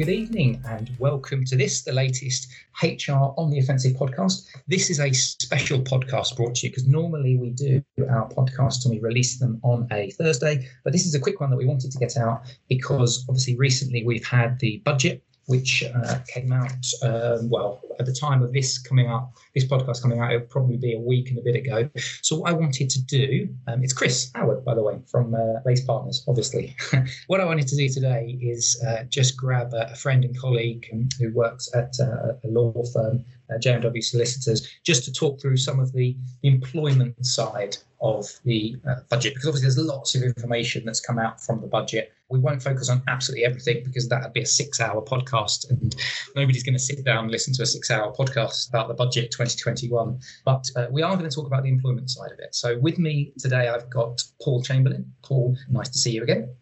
Good 0.00 0.08
evening, 0.08 0.58
and 0.66 0.90
welcome 0.98 1.44
to 1.44 1.54
this, 1.56 1.82
the 1.82 1.92
latest 1.92 2.50
HR 2.82 3.34
on 3.36 3.50
the 3.50 3.58
Offensive 3.58 3.92
podcast. 3.92 4.46
This 4.66 4.88
is 4.88 4.98
a 4.98 5.12
special 5.12 5.78
podcast 5.80 6.36
brought 6.36 6.54
to 6.54 6.66
you 6.66 6.70
because 6.70 6.86
normally 6.86 7.36
we 7.36 7.50
do 7.50 7.82
our 8.08 8.26
podcast 8.30 8.86
and 8.86 8.94
we 8.94 9.00
release 9.00 9.38
them 9.38 9.60
on 9.62 9.86
a 9.92 10.10
Thursday, 10.12 10.66
but 10.84 10.94
this 10.94 11.04
is 11.04 11.14
a 11.14 11.20
quick 11.20 11.38
one 11.38 11.50
that 11.50 11.58
we 11.58 11.66
wanted 11.66 11.92
to 11.92 11.98
get 11.98 12.16
out 12.16 12.44
because 12.66 13.26
obviously 13.28 13.56
recently 13.56 14.02
we've 14.02 14.24
had 14.24 14.58
the 14.60 14.80
budget 14.86 15.22
which 15.50 15.82
uh, 15.82 16.18
came 16.28 16.52
out, 16.52 16.86
um, 17.02 17.50
well, 17.50 17.80
at 17.98 18.06
the 18.06 18.12
time 18.12 18.40
of 18.42 18.52
this 18.52 18.78
coming 18.78 19.10
up, 19.10 19.34
this 19.54 19.66
podcast 19.66 20.00
coming 20.00 20.20
out, 20.20 20.32
it 20.32 20.38
would 20.38 20.48
probably 20.48 20.76
be 20.76 20.94
a 20.94 20.98
week 20.98 21.28
and 21.28 21.38
a 21.38 21.42
bit 21.42 21.56
ago. 21.56 21.90
So, 22.22 22.36
what 22.36 22.50
I 22.50 22.52
wanted 22.52 22.88
to 22.88 23.02
do, 23.02 23.48
um, 23.66 23.82
it's 23.82 23.92
Chris 23.92 24.30
Howard, 24.36 24.64
by 24.64 24.74
the 24.74 24.82
way, 24.82 25.00
from 25.10 25.34
uh, 25.34 25.60
Lace 25.66 25.84
Partners, 25.84 26.24
obviously. 26.28 26.76
what 27.26 27.40
I 27.40 27.44
wanted 27.44 27.66
to 27.66 27.76
do 27.76 27.88
today 27.88 28.38
is 28.40 28.80
uh, 28.86 29.02
just 29.08 29.36
grab 29.36 29.74
a, 29.74 29.94
friend 29.96 30.24
and 30.24 30.38
colleague 30.38 30.86
who 31.18 31.32
works 31.32 31.68
at 31.74 31.92
uh, 32.00 32.34
a 32.44 32.48
law 32.48 32.72
firm 32.94 33.24
uh, 33.52 33.58
JMW 33.58 34.02
Solicitors, 34.02 34.68
just 34.84 35.04
to 35.04 35.12
talk 35.12 35.40
through 35.40 35.56
some 35.56 35.80
of 35.80 35.92
the 35.92 36.16
employment 36.42 37.24
side 37.24 37.76
of 38.00 38.26
the 38.44 38.76
uh, 38.88 38.96
budget, 39.10 39.34
because 39.34 39.48
obviously 39.48 39.66
there's 39.66 39.78
lots 39.78 40.14
of 40.14 40.22
information 40.22 40.84
that's 40.84 41.00
come 41.00 41.18
out 41.18 41.40
from 41.40 41.60
the 41.60 41.66
budget. 41.66 42.12
We 42.30 42.38
won't 42.38 42.62
focus 42.62 42.88
on 42.88 43.02
absolutely 43.08 43.44
everything 43.44 43.82
because 43.84 44.08
that 44.08 44.22
would 44.22 44.32
be 44.32 44.42
a 44.42 44.46
six 44.46 44.80
hour 44.80 45.02
podcast, 45.02 45.68
and 45.68 45.94
nobody's 46.34 46.62
going 46.62 46.74
to 46.74 46.78
sit 46.78 47.04
down 47.04 47.24
and 47.24 47.30
listen 47.30 47.52
to 47.54 47.62
a 47.62 47.66
six 47.66 47.90
hour 47.90 48.12
podcast 48.12 48.68
about 48.68 48.88
the 48.88 48.94
budget 48.94 49.30
2021. 49.32 50.18
But 50.44 50.66
uh, 50.76 50.86
we 50.90 51.02
are 51.02 51.16
going 51.16 51.28
to 51.28 51.34
talk 51.34 51.46
about 51.46 51.62
the 51.62 51.68
employment 51.68 52.08
side 52.10 52.32
of 52.32 52.38
it. 52.38 52.54
So 52.54 52.78
with 52.78 52.98
me 52.98 53.32
today, 53.38 53.68
I've 53.68 53.90
got 53.90 54.22
Paul 54.42 54.62
Chamberlain. 54.62 55.12
Paul, 55.22 55.56
nice 55.68 55.90
to 55.90 55.98
see 55.98 56.12
you 56.12 56.22
again. 56.22 56.54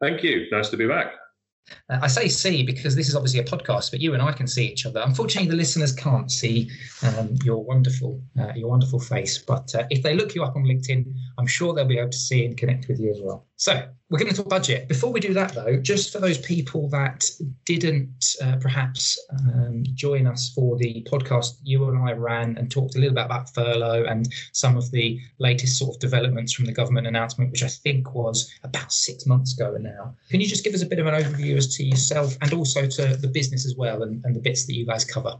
Thank 0.00 0.22
you. 0.22 0.46
Nice 0.52 0.68
to 0.70 0.76
be 0.76 0.86
back. 0.86 1.12
Uh, 1.90 1.98
I 2.02 2.08
say 2.08 2.28
see 2.28 2.62
because 2.62 2.94
this 2.94 3.08
is 3.08 3.16
obviously 3.16 3.40
a 3.40 3.44
podcast, 3.44 3.90
but 3.90 4.00
you 4.00 4.14
and 4.14 4.22
I 4.22 4.32
can 4.32 4.46
see 4.46 4.66
each 4.66 4.86
other. 4.86 5.00
Unfortunately, 5.00 5.50
the 5.50 5.56
listeners 5.56 5.92
can't 5.92 6.30
see 6.30 6.70
um, 7.02 7.34
your 7.44 7.64
wonderful, 7.64 8.22
uh, 8.38 8.52
your 8.54 8.68
wonderful 8.68 9.00
face. 9.00 9.38
But 9.38 9.74
uh, 9.74 9.84
if 9.90 10.02
they 10.02 10.14
look 10.14 10.34
you 10.34 10.44
up 10.44 10.56
on 10.56 10.64
LinkedIn, 10.64 11.12
I'm 11.38 11.46
sure 11.46 11.74
they'll 11.74 11.84
be 11.84 11.98
able 11.98 12.10
to 12.10 12.18
see 12.18 12.44
and 12.44 12.56
connect 12.56 12.88
with 12.88 13.00
you 13.00 13.10
as 13.10 13.20
well. 13.20 13.47
So 13.58 13.88
we're 14.08 14.20
going 14.20 14.30
to 14.30 14.36
talk 14.36 14.48
budget. 14.48 14.86
Before 14.86 15.10
we 15.10 15.18
do 15.18 15.34
that, 15.34 15.52
though, 15.52 15.78
just 15.78 16.12
for 16.12 16.20
those 16.20 16.38
people 16.38 16.88
that 16.90 17.28
didn't 17.64 18.36
uh, 18.40 18.54
perhaps 18.60 19.18
um, 19.32 19.82
join 19.94 20.28
us 20.28 20.52
for 20.54 20.78
the 20.78 21.04
podcast 21.10 21.58
you 21.64 21.88
and 21.88 21.98
I 22.08 22.12
ran 22.12 22.56
and 22.56 22.70
talked 22.70 22.94
a 22.94 23.00
little 23.00 23.16
bit 23.16 23.24
about 23.24 23.52
furlough 23.52 24.04
and 24.04 24.32
some 24.52 24.76
of 24.76 24.88
the 24.92 25.20
latest 25.40 25.76
sort 25.76 25.96
of 25.96 26.00
developments 26.00 26.52
from 26.52 26.66
the 26.66 26.72
government 26.72 27.08
announcement, 27.08 27.50
which 27.50 27.64
I 27.64 27.68
think 27.68 28.14
was 28.14 28.48
about 28.62 28.92
six 28.92 29.26
months 29.26 29.58
ago 29.58 29.76
now. 29.76 30.14
Can 30.30 30.40
you 30.40 30.46
just 30.46 30.62
give 30.62 30.72
us 30.72 30.82
a 30.82 30.86
bit 30.86 31.00
of 31.00 31.08
an 31.08 31.14
overview 31.14 31.56
as 31.56 31.74
to 31.78 31.84
yourself 31.84 32.36
and 32.40 32.52
also 32.52 32.86
to 32.86 33.16
the 33.16 33.28
business 33.28 33.66
as 33.66 33.74
well 33.74 34.04
and, 34.04 34.24
and 34.24 34.36
the 34.36 34.40
bits 34.40 34.66
that 34.66 34.74
you 34.74 34.86
guys 34.86 35.04
cover? 35.04 35.34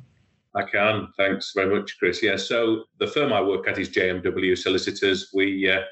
I 0.57 0.65
can. 0.65 1.07
Thanks 1.17 1.53
very 1.55 1.73
much, 1.73 1.97
Chris. 2.01 2.21
Yeah, 2.21 2.37
so 2.37 2.87
the 2.99 3.07
firm 3.07 3.33
I 3.33 3.41
work 3.41 3.69
at 3.69 3.79
is 3.79 3.91
JMW 3.91 4.59
Solicitors. 4.59 5.31
We 5.33 5.71
uh, 5.71 5.83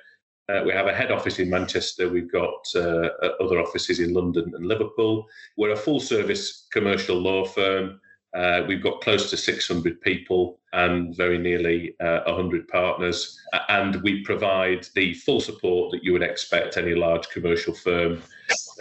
uh, 0.49 0.63
we 0.65 0.73
have 0.73 0.87
a 0.87 0.95
head 0.95 1.11
office 1.11 1.39
in 1.39 1.51
Manchester. 1.51 2.09
We've 2.09 2.31
got 2.31 2.67
uh, 2.75 3.09
other 3.41 3.61
offices 3.61 4.01
in 4.01 4.13
London 4.13 4.53
and 4.55 4.67
Liverpool. 4.67 5.27
We're 5.57 5.73
a 5.73 5.77
full 5.77 6.01
service 6.01 6.67
commercial 6.71 7.17
law 7.17 7.45
firm. 7.45 8.01
Uh, 8.35 8.63
we've 8.69 8.83
got 8.83 9.01
close 9.01 9.31
to 9.31 9.37
600 9.37 10.01
people 10.03 10.61
and 10.73 11.17
very 11.17 11.39
nearly 11.39 11.95
uh, 12.01 12.21
100 12.27 12.69
partners. 12.69 13.41
And 13.69 14.03
we 14.03 14.23
provide 14.23 14.87
the 14.95 15.15
full 15.15 15.41
support 15.41 15.91
that 15.93 16.05
you 16.05 16.13
would 16.13 16.23
expect 16.23 16.77
any 16.77 16.95
large 16.95 17.29
commercial 17.31 17.73
firm 17.73 18.23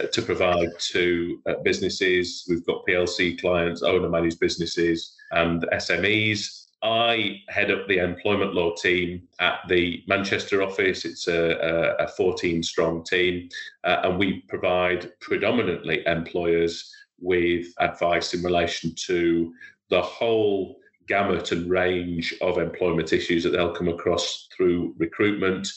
uh, 0.00 0.06
to 0.06 0.22
provide 0.22 0.68
to 0.78 1.40
uh, 1.46 1.54
businesses. 1.64 2.44
We've 2.48 2.66
got 2.66 2.84
PLC 2.86 3.40
clients, 3.40 3.82
owner 3.82 4.10
managed 4.10 4.40
businesses, 4.40 5.16
and 5.30 5.62
SMEs. 5.72 6.65
I 6.82 7.40
head 7.48 7.70
up 7.70 7.88
the 7.88 7.98
employment 7.98 8.54
law 8.54 8.74
team 8.74 9.26
at 9.40 9.60
the 9.68 10.02
Manchester 10.06 10.62
office. 10.62 11.04
It's 11.04 11.26
a, 11.26 11.96
a 11.98 12.08
14 12.08 12.62
strong 12.62 13.02
team, 13.04 13.48
uh, 13.84 14.00
and 14.04 14.18
we 14.18 14.42
provide 14.48 15.12
predominantly 15.20 16.06
employers 16.06 16.92
with 17.18 17.66
advice 17.80 18.34
in 18.34 18.42
relation 18.42 18.94
to 19.06 19.52
the 19.88 20.02
whole 20.02 20.76
gamut 21.08 21.52
and 21.52 21.70
range 21.70 22.34
of 22.40 22.58
employment 22.58 23.12
issues 23.12 23.44
that 23.44 23.50
they'll 23.50 23.74
come 23.74 23.88
across 23.88 24.48
through 24.54 24.94
recruitment 24.98 25.68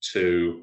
to 0.00 0.62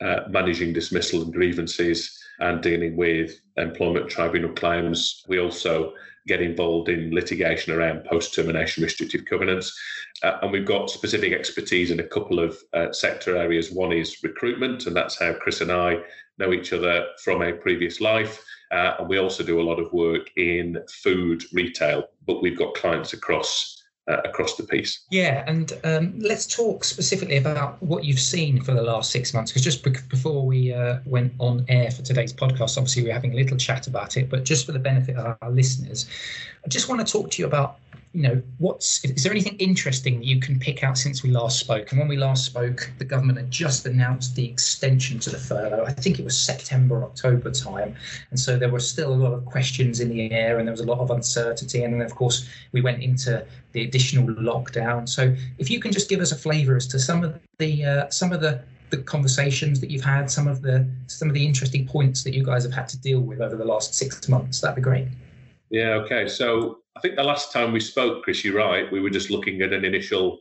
uh, 0.00 0.20
managing 0.30 0.72
dismissal 0.72 1.22
and 1.22 1.32
grievances 1.32 2.18
and 2.38 2.62
dealing 2.62 2.96
with 2.96 3.38
employment 3.58 4.08
tribunal 4.08 4.52
claims. 4.52 5.22
We 5.28 5.40
also 5.40 5.92
get 6.26 6.40
involved 6.40 6.88
in 6.88 7.14
litigation 7.14 7.72
around 7.72 8.04
post 8.04 8.34
termination 8.34 8.82
restrictive 8.82 9.24
covenants. 9.24 9.78
Uh, 10.22 10.38
and 10.42 10.52
we've 10.52 10.66
got 10.66 10.90
specific 10.90 11.32
expertise 11.32 11.90
in 11.90 12.00
a 12.00 12.06
couple 12.06 12.38
of 12.38 12.58
uh, 12.72 12.92
sector 12.92 13.36
areas. 13.36 13.70
One 13.70 13.92
is 13.92 14.22
recruitment, 14.22 14.86
and 14.86 14.94
that's 14.94 15.18
how 15.18 15.32
Chris 15.34 15.60
and 15.60 15.72
I 15.72 15.98
know 16.38 16.52
each 16.52 16.72
other 16.72 17.06
from 17.22 17.42
a 17.42 17.52
previous 17.52 18.00
life. 18.00 18.44
Uh, 18.70 18.94
and 18.98 19.08
we 19.08 19.18
also 19.18 19.42
do 19.42 19.60
a 19.60 19.62
lot 19.62 19.80
of 19.80 19.92
work 19.92 20.30
in 20.36 20.78
food 20.88 21.42
retail, 21.52 22.08
but 22.26 22.40
we've 22.40 22.58
got 22.58 22.74
clients 22.74 23.12
across 23.12 23.79
uh, 24.08 24.18
across 24.24 24.56
the 24.56 24.62
piece. 24.64 25.04
Yeah, 25.10 25.44
and 25.46 25.72
um, 25.84 26.18
let's 26.18 26.46
talk 26.46 26.84
specifically 26.84 27.36
about 27.36 27.82
what 27.82 28.04
you've 28.04 28.20
seen 28.20 28.60
for 28.62 28.72
the 28.72 28.82
last 28.82 29.10
six 29.10 29.34
months. 29.34 29.52
Because 29.52 29.62
just 29.62 29.84
be- 29.84 29.94
before 30.08 30.44
we 30.46 30.72
uh, 30.72 30.98
went 31.04 31.32
on 31.38 31.64
air 31.68 31.90
for 31.90 32.02
today's 32.02 32.32
podcast, 32.32 32.76
obviously 32.76 33.02
we're 33.02 33.12
having 33.12 33.32
a 33.32 33.36
little 33.36 33.56
chat 33.56 33.86
about 33.86 34.16
it, 34.16 34.28
but 34.30 34.44
just 34.44 34.66
for 34.66 34.72
the 34.72 34.78
benefit 34.78 35.16
of 35.16 35.36
our 35.40 35.50
listeners, 35.50 36.06
I 36.64 36.68
just 36.68 36.88
want 36.88 37.06
to 37.06 37.10
talk 37.10 37.30
to 37.32 37.42
you 37.42 37.46
about 37.46 37.78
you 38.12 38.22
know, 38.22 38.42
what's 38.58 39.04
is 39.04 39.22
there 39.22 39.30
anything 39.30 39.56
interesting 39.58 40.18
that 40.18 40.24
you 40.24 40.40
can 40.40 40.58
pick 40.58 40.82
out 40.82 40.98
since 40.98 41.22
we 41.22 41.30
last 41.30 41.60
spoke? 41.60 41.92
And 41.92 42.00
when 42.00 42.08
we 42.08 42.16
last 42.16 42.44
spoke, 42.44 42.90
the 42.98 43.04
government 43.04 43.38
had 43.38 43.50
just 43.50 43.86
announced 43.86 44.34
the 44.34 44.44
extension 44.44 45.20
to 45.20 45.30
the 45.30 45.38
furlough. 45.38 45.84
I 45.84 45.92
think 45.92 46.18
it 46.18 46.24
was 46.24 46.36
September, 46.36 47.04
October 47.04 47.52
time, 47.52 47.94
and 48.30 48.40
so 48.40 48.58
there 48.58 48.68
were 48.68 48.80
still 48.80 49.12
a 49.12 49.14
lot 49.14 49.32
of 49.32 49.44
questions 49.44 50.00
in 50.00 50.08
the 50.08 50.32
air, 50.32 50.58
and 50.58 50.66
there 50.66 50.72
was 50.72 50.80
a 50.80 50.86
lot 50.86 50.98
of 50.98 51.12
uncertainty. 51.12 51.84
And 51.84 51.94
then, 51.94 52.02
of 52.02 52.16
course, 52.16 52.48
we 52.72 52.80
went 52.80 53.00
into 53.00 53.46
the 53.72 53.84
additional 53.84 54.26
lockdown. 54.26 55.08
So, 55.08 55.36
if 55.58 55.70
you 55.70 55.78
can 55.78 55.92
just 55.92 56.08
give 56.08 56.20
us 56.20 56.32
a 56.32 56.36
flavour 56.36 56.74
as 56.74 56.88
to 56.88 56.98
some 56.98 57.22
of 57.22 57.38
the 57.58 57.84
uh, 57.84 58.10
some 58.10 58.32
of 58.32 58.40
the 58.40 58.60
the 58.90 58.98
conversations 58.98 59.80
that 59.80 59.88
you've 59.88 60.04
had, 60.04 60.28
some 60.28 60.48
of 60.48 60.62
the 60.62 60.84
some 61.06 61.28
of 61.28 61.34
the 61.34 61.46
interesting 61.46 61.86
points 61.86 62.24
that 62.24 62.34
you 62.34 62.42
guys 62.42 62.64
have 62.64 62.72
had 62.72 62.88
to 62.88 62.98
deal 62.98 63.20
with 63.20 63.40
over 63.40 63.54
the 63.54 63.64
last 63.64 63.94
six 63.94 64.28
months, 64.28 64.60
that'd 64.60 64.74
be 64.74 64.82
great. 64.82 65.06
Yeah. 65.70 65.90
Okay. 65.90 66.26
So 66.26 66.80
I 67.00 67.02
think 67.02 67.16
the 67.16 67.22
last 67.22 67.50
time 67.50 67.72
we 67.72 67.80
spoke, 67.80 68.24
Chris, 68.24 68.44
you're 68.44 68.56
right. 68.56 68.92
We 68.92 69.00
were 69.00 69.08
just 69.08 69.30
looking 69.30 69.62
at 69.62 69.72
an 69.72 69.86
initial 69.86 70.40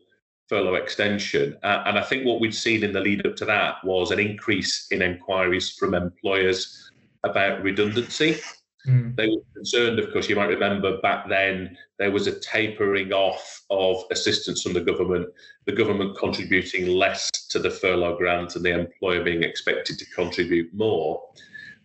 furlough 0.49 0.75
extension. 0.75 1.57
Uh, 1.63 1.83
and 1.85 1.97
I 1.97 2.01
think 2.01 2.25
what 2.25 2.41
we'd 2.41 2.53
seen 2.53 2.83
in 2.83 2.91
the 2.91 2.99
lead 2.99 3.25
up 3.25 3.37
to 3.37 3.45
that 3.45 3.75
was 3.85 4.11
an 4.11 4.19
increase 4.19 4.87
in 4.91 5.01
inquiries 5.01 5.69
from 5.69 5.93
employers 5.93 6.91
about 7.23 7.63
redundancy. 7.63 8.41
Mm. 8.85 9.15
They 9.15 9.27
were 9.27 9.41
concerned, 9.55 9.99
of 9.99 10.11
course, 10.11 10.27
you 10.27 10.35
might 10.35 10.49
remember 10.49 10.99
back 10.99 11.29
then 11.29 11.77
there 11.97 12.11
was 12.11 12.27
a 12.27 12.37
tapering 12.41 13.13
off 13.13 13.61
of 13.69 14.03
assistance 14.11 14.61
from 14.61 14.73
the 14.73 14.81
government, 14.81 15.29
the 15.63 15.71
government 15.71 16.17
contributing 16.17 16.87
less 16.87 17.29
to 17.51 17.59
the 17.59 17.71
furlough 17.71 18.17
grant 18.17 18.57
and 18.57 18.65
the 18.65 18.77
employer 18.77 19.23
being 19.23 19.43
expected 19.43 19.97
to 19.97 20.05
contribute 20.07 20.73
more. 20.73 21.23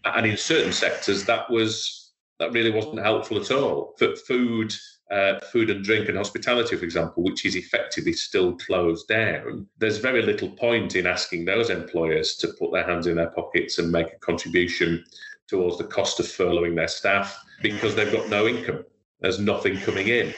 And 0.04 0.26
in 0.26 0.36
certain 0.36 0.72
sectors, 0.72 1.24
that 1.26 1.48
was 1.48 2.03
that 2.38 2.52
really 2.52 2.70
wasn't 2.70 3.00
helpful 3.00 3.38
at 3.38 3.50
all. 3.50 3.94
For 3.98 4.14
food, 4.16 4.74
uh, 5.10 5.40
food 5.40 5.70
and 5.70 5.84
drink 5.84 6.08
and 6.08 6.18
hospitality, 6.18 6.76
for 6.76 6.84
example, 6.84 7.22
which 7.22 7.44
is 7.44 7.56
effectively 7.56 8.12
still 8.12 8.56
closed 8.56 9.08
down, 9.08 9.66
there's 9.78 9.98
very 9.98 10.22
little 10.22 10.50
point 10.50 10.96
in 10.96 11.06
asking 11.06 11.44
those 11.44 11.70
employers 11.70 12.36
to 12.36 12.48
put 12.58 12.72
their 12.72 12.86
hands 12.86 13.06
in 13.06 13.16
their 13.16 13.30
pockets 13.30 13.78
and 13.78 13.92
make 13.92 14.12
a 14.12 14.18
contribution 14.18 15.04
towards 15.46 15.78
the 15.78 15.84
cost 15.84 16.18
of 16.20 16.26
furloughing 16.26 16.74
their 16.74 16.88
staff 16.88 17.38
because 17.62 17.94
they've 17.94 18.12
got 18.12 18.28
no 18.28 18.48
income. 18.48 18.84
There's 19.20 19.38
nothing 19.38 19.78
coming 19.78 20.08
in. 20.08 20.34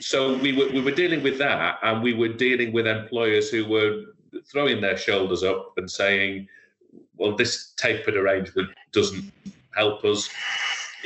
So 0.00 0.36
we 0.38 0.52
were, 0.52 0.70
we 0.72 0.80
were 0.80 0.90
dealing 0.90 1.22
with 1.22 1.38
that, 1.38 1.78
and 1.82 2.02
we 2.02 2.12
were 2.12 2.28
dealing 2.28 2.72
with 2.72 2.86
employers 2.86 3.50
who 3.50 3.66
were 3.66 4.02
throwing 4.50 4.80
their 4.80 4.96
shoulders 4.96 5.42
up 5.42 5.72
and 5.76 5.90
saying, 5.90 6.48
well, 7.16 7.34
this 7.36 7.72
tapered 7.76 8.16
arrangement 8.16 8.70
doesn't 8.92 9.32
help 9.74 10.04
us 10.04 10.28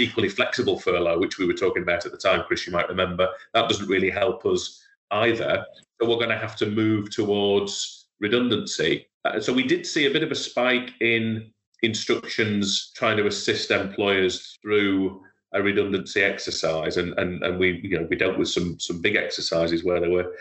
equally 0.00 0.28
flexible 0.28 0.78
furlough, 0.78 1.18
which 1.18 1.38
we 1.38 1.46
were 1.46 1.54
talking 1.54 1.82
about 1.82 2.06
at 2.06 2.12
the 2.12 2.18
time, 2.18 2.44
Chris, 2.46 2.66
you 2.66 2.72
might 2.72 2.88
remember, 2.88 3.28
that 3.54 3.68
doesn't 3.68 3.88
really 3.88 4.10
help 4.10 4.44
us 4.46 4.82
either. 5.10 5.64
that 5.98 6.08
we're 6.08 6.16
going 6.16 6.28
to 6.28 6.38
have 6.38 6.56
to 6.56 6.66
move 6.66 7.10
towards 7.10 8.08
redundancy. 8.20 9.06
Uh, 9.24 9.40
so 9.40 9.52
we 9.52 9.62
did 9.62 9.86
see 9.86 10.06
a 10.06 10.10
bit 10.10 10.22
of 10.22 10.30
a 10.30 10.34
spike 10.34 10.92
in 11.00 11.50
instructions 11.82 12.92
trying 12.94 13.16
to 13.16 13.26
assist 13.26 13.70
employers 13.70 14.58
through 14.62 15.22
a 15.52 15.62
redundancy 15.62 16.22
exercise, 16.22 16.96
and 16.96 17.18
and 17.18 17.42
and 17.42 17.58
we 17.58 17.80
you 17.82 17.98
know 17.98 18.06
we 18.08 18.16
dealt 18.16 18.38
with 18.38 18.48
some 18.48 18.78
some 18.78 19.00
big 19.00 19.16
exercises 19.16 19.84
where 19.84 20.00
there 20.00 20.10
were 20.10 20.32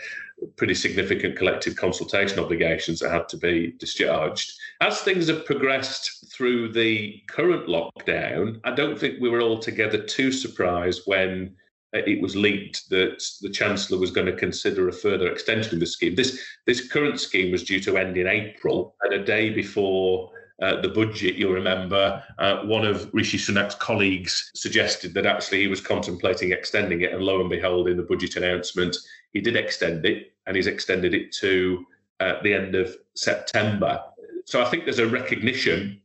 pretty 0.56 0.74
significant 0.74 1.36
collective 1.36 1.76
consultation 1.76 2.38
obligations 2.38 3.00
that 3.00 3.10
had 3.10 3.28
to 3.28 3.36
be 3.36 3.74
discharged. 3.78 4.52
As 4.80 5.00
things 5.00 5.28
have 5.28 5.44
progressed 5.44 6.32
through 6.32 6.72
the 6.72 7.20
current 7.28 7.66
lockdown, 7.66 8.60
I 8.64 8.74
don't 8.74 8.98
think 8.98 9.20
we 9.20 9.28
were 9.28 9.42
altogether 9.42 10.02
too 10.02 10.32
surprised 10.32 11.02
when 11.04 11.54
uh, 11.94 11.98
it 12.06 12.22
was 12.22 12.36
leaked 12.36 12.88
that 12.90 13.22
the 13.42 13.50
chancellor 13.50 13.98
was 13.98 14.12
going 14.12 14.26
to 14.26 14.36
consider 14.36 14.88
a 14.88 14.92
further 14.92 15.30
extension 15.30 15.74
of 15.74 15.80
the 15.80 15.86
scheme. 15.86 16.14
This 16.14 16.40
this 16.66 16.88
current 16.88 17.18
scheme 17.20 17.50
was 17.50 17.64
due 17.64 17.80
to 17.80 17.98
end 17.98 18.16
in 18.16 18.26
April, 18.26 18.94
and 19.02 19.12
a 19.12 19.24
day 19.24 19.50
before 19.50 20.30
uh, 20.60 20.80
the 20.80 20.88
budget, 20.88 21.36
you'll 21.36 21.52
remember, 21.52 22.22
uh, 22.38 22.58
one 22.64 22.84
of 22.84 23.08
Rishi 23.14 23.38
Sunak's 23.38 23.74
colleagues 23.74 24.50
suggested 24.54 25.14
that 25.14 25.26
actually 25.26 25.60
he 25.60 25.68
was 25.68 25.80
contemplating 25.80 26.52
extending 26.52 27.00
it. 27.00 27.12
And 27.12 27.22
lo 27.22 27.40
and 27.40 27.48
behold, 27.48 27.88
in 27.88 27.96
the 27.96 28.02
budget 28.02 28.36
announcement, 28.36 28.96
he 29.32 29.40
did 29.40 29.56
extend 29.56 30.04
it 30.04 30.32
and 30.46 30.56
he's 30.56 30.66
extended 30.66 31.14
it 31.14 31.32
to 31.32 31.84
uh, 32.20 32.34
the 32.42 32.52
end 32.52 32.74
of 32.74 32.94
September. 33.14 34.02
So 34.44 34.60
I 34.60 34.66
think 34.66 34.84
there's 34.84 34.98
a 34.98 35.06
recognition 35.06 36.00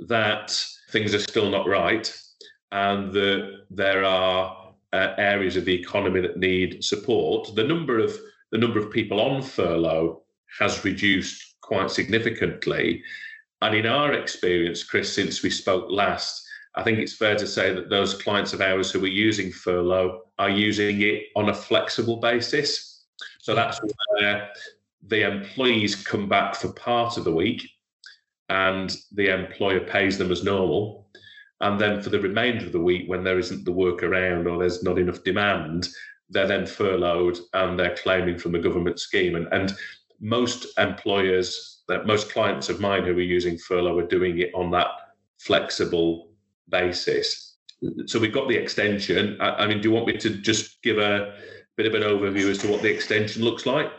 that 0.00 0.56
things 0.90 1.14
are 1.14 1.20
still 1.20 1.50
not 1.50 1.66
right 1.66 2.16
and 2.72 3.12
that 3.12 3.64
there 3.70 4.04
are 4.04 4.74
uh, 4.92 5.14
areas 5.18 5.56
of 5.56 5.64
the 5.64 5.74
economy 5.74 6.20
that 6.20 6.36
need 6.36 6.84
support. 6.84 7.54
The 7.54 7.64
number 7.64 7.98
of 7.98 8.16
the 8.52 8.58
number 8.58 8.78
of 8.80 8.90
people 8.90 9.20
on 9.20 9.42
furlough 9.42 10.22
has 10.58 10.84
reduced 10.84 11.56
quite 11.60 11.90
significantly. 11.90 13.02
And 13.62 13.74
in 13.74 13.86
our 13.86 14.12
experience, 14.14 14.82
Chris, 14.82 15.12
since 15.12 15.42
we 15.42 15.50
spoke 15.50 15.86
last, 15.90 16.46
I 16.76 16.82
think 16.82 16.98
it's 16.98 17.16
fair 17.16 17.36
to 17.36 17.46
say 17.46 17.74
that 17.74 17.90
those 17.90 18.14
clients 18.14 18.52
of 18.52 18.60
ours 18.60 18.90
who 18.90 19.04
are 19.04 19.08
using 19.08 19.50
furlough 19.50 20.22
are 20.38 20.50
using 20.50 21.02
it 21.02 21.24
on 21.36 21.48
a 21.48 21.54
flexible 21.54 22.16
basis. 22.16 23.04
So 23.40 23.54
that's 23.54 23.80
where 24.12 24.48
the 25.06 25.22
employees 25.22 25.96
come 25.96 26.28
back 26.28 26.54
for 26.54 26.72
part 26.72 27.16
of 27.16 27.24
the 27.24 27.32
week 27.32 27.68
and 28.48 28.96
the 29.12 29.28
employer 29.28 29.80
pays 29.80 30.16
them 30.16 30.30
as 30.30 30.44
normal. 30.44 31.08
And 31.60 31.78
then 31.78 32.00
for 32.00 32.10
the 32.10 32.20
remainder 32.20 32.66
of 32.66 32.72
the 32.72 32.80
week, 32.80 33.08
when 33.08 33.24
there 33.24 33.38
isn't 33.38 33.64
the 33.64 33.72
work 33.72 34.02
around 34.02 34.46
or 34.46 34.58
there's 34.58 34.82
not 34.82 34.98
enough 34.98 35.22
demand, 35.24 35.88
they're 36.30 36.46
then 36.46 36.66
furloughed 36.66 37.38
and 37.52 37.78
they're 37.78 37.96
claiming 37.96 38.38
from 38.38 38.52
the 38.52 38.58
government 38.58 38.98
scheme. 38.98 39.34
And, 39.34 39.48
and 39.52 39.74
most 40.20 40.66
employers 40.78 41.79
that 41.90 42.06
most 42.06 42.32
clients 42.32 42.68
of 42.68 42.80
mine 42.80 43.04
who 43.04 43.10
are 43.18 43.20
using 43.20 43.58
furlough 43.58 43.98
are 43.98 44.06
doing 44.06 44.38
it 44.38 44.50
on 44.54 44.70
that 44.70 44.86
flexible 45.38 46.28
basis. 46.68 47.56
So 48.06 48.18
we've 48.20 48.32
got 48.32 48.48
the 48.48 48.56
extension. 48.56 49.36
I, 49.40 49.50
I 49.50 49.66
mean, 49.66 49.80
do 49.80 49.88
you 49.88 49.94
want 49.94 50.06
me 50.06 50.16
to 50.18 50.30
just 50.30 50.80
give 50.82 50.98
a 50.98 51.34
bit 51.76 51.86
of 51.86 51.94
an 51.94 52.02
overview 52.02 52.48
as 52.48 52.58
to 52.58 52.70
what 52.70 52.80
the 52.80 52.88
extension 52.88 53.42
looks 53.42 53.66
like? 53.66 53.90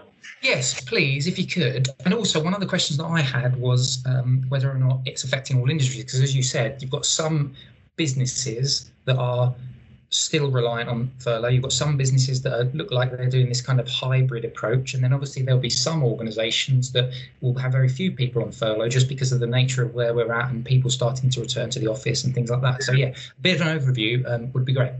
Yes, 0.41 0.79
please, 0.81 1.27
if 1.27 1.37
you 1.37 1.45
could. 1.45 1.89
And 2.05 2.13
also, 2.13 2.41
one 2.41 2.53
of 2.53 2.61
the 2.61 2.65
questions 2.65 2.97
that 2.97 3.05
I 3.05 3.19
had 3.19 3.55
was 3.57 4.03
um, 4.05 4.45
whether 4.47 4.71
or 4.71 4.77
not 4.77 5.01
it's 5.05 5.23
affecting 5.23 5.59
all 5.59 5.69
industries, 5.69 6.05
because 6.05 6.21
as 6.21 6.35
you 6.35 6.43
said, 6.43 6.81
you've 6.81 6.91
got 6.91 7.05
some 7.05 7.53
businesses 7.97 8.91
that 9.05 9.17
are 9.17 9.53
still 10.11 10.51
reliant 10.51 10.89
on 10.89 11.09
furlough. 11.19 11.47
You've 11.47 11.63
got 11.63 11.71
some 11.71 11.95
businesses 11.95 12.41
that 12.41 12.53
are, 12.53 12.65
look 12.73 12.91
like 12.91 13.11
they're 13.11 13.29
doing 13.29 13.47
this 13.47 13.61
kind 13.61 13.79
of 13.79 13.87
hybrid 13.87 14.45
approach, 14.45 14.93
and 14.93 15.03
then 15.03 15.13
obviously 15.13 15.41
there'll 15.41 15.59
be 15.59 15.69
some 15.69 16.03
organisations 16.03 16.91
that 16.91 17.11
will 17.39 17.55
have 17.55 17.71
very 17.71 17.89
few 17.89 18.11
people 18.11 18.43
on 18.43 18.51
furlough 18.51 18.89
just 18.89 19.07
because 19.07 19.31
of 19.31 19.39
the 19.39 19.47
nature 19.47 19.83
of 19.83 19.93
where 19.93 20.13
we're 20.13 20.31
at 20.31 20.49
and 20.49 20.65
people 20.65 20.89
starting 20.89 21.29
to 21.29 21.41
return 21.41 21.69
to 21.69 21.79
the 21.79 21.87
office 21.87 22.25
and 22.25 22.35
things 22.35 22.51
like 22.51 22.61
that. 22.61 22.83
So 22.83 22.91
yeah, 22.91 23.07
a 23.07 23.41
bit 23.41 23.59
of 23.59 23.65
an 23.65 23.79
overview 23.79 24.29
um, 24.29 24.51
would 24.51 24.65
be 24.65 24.73
great. 24.73 24.91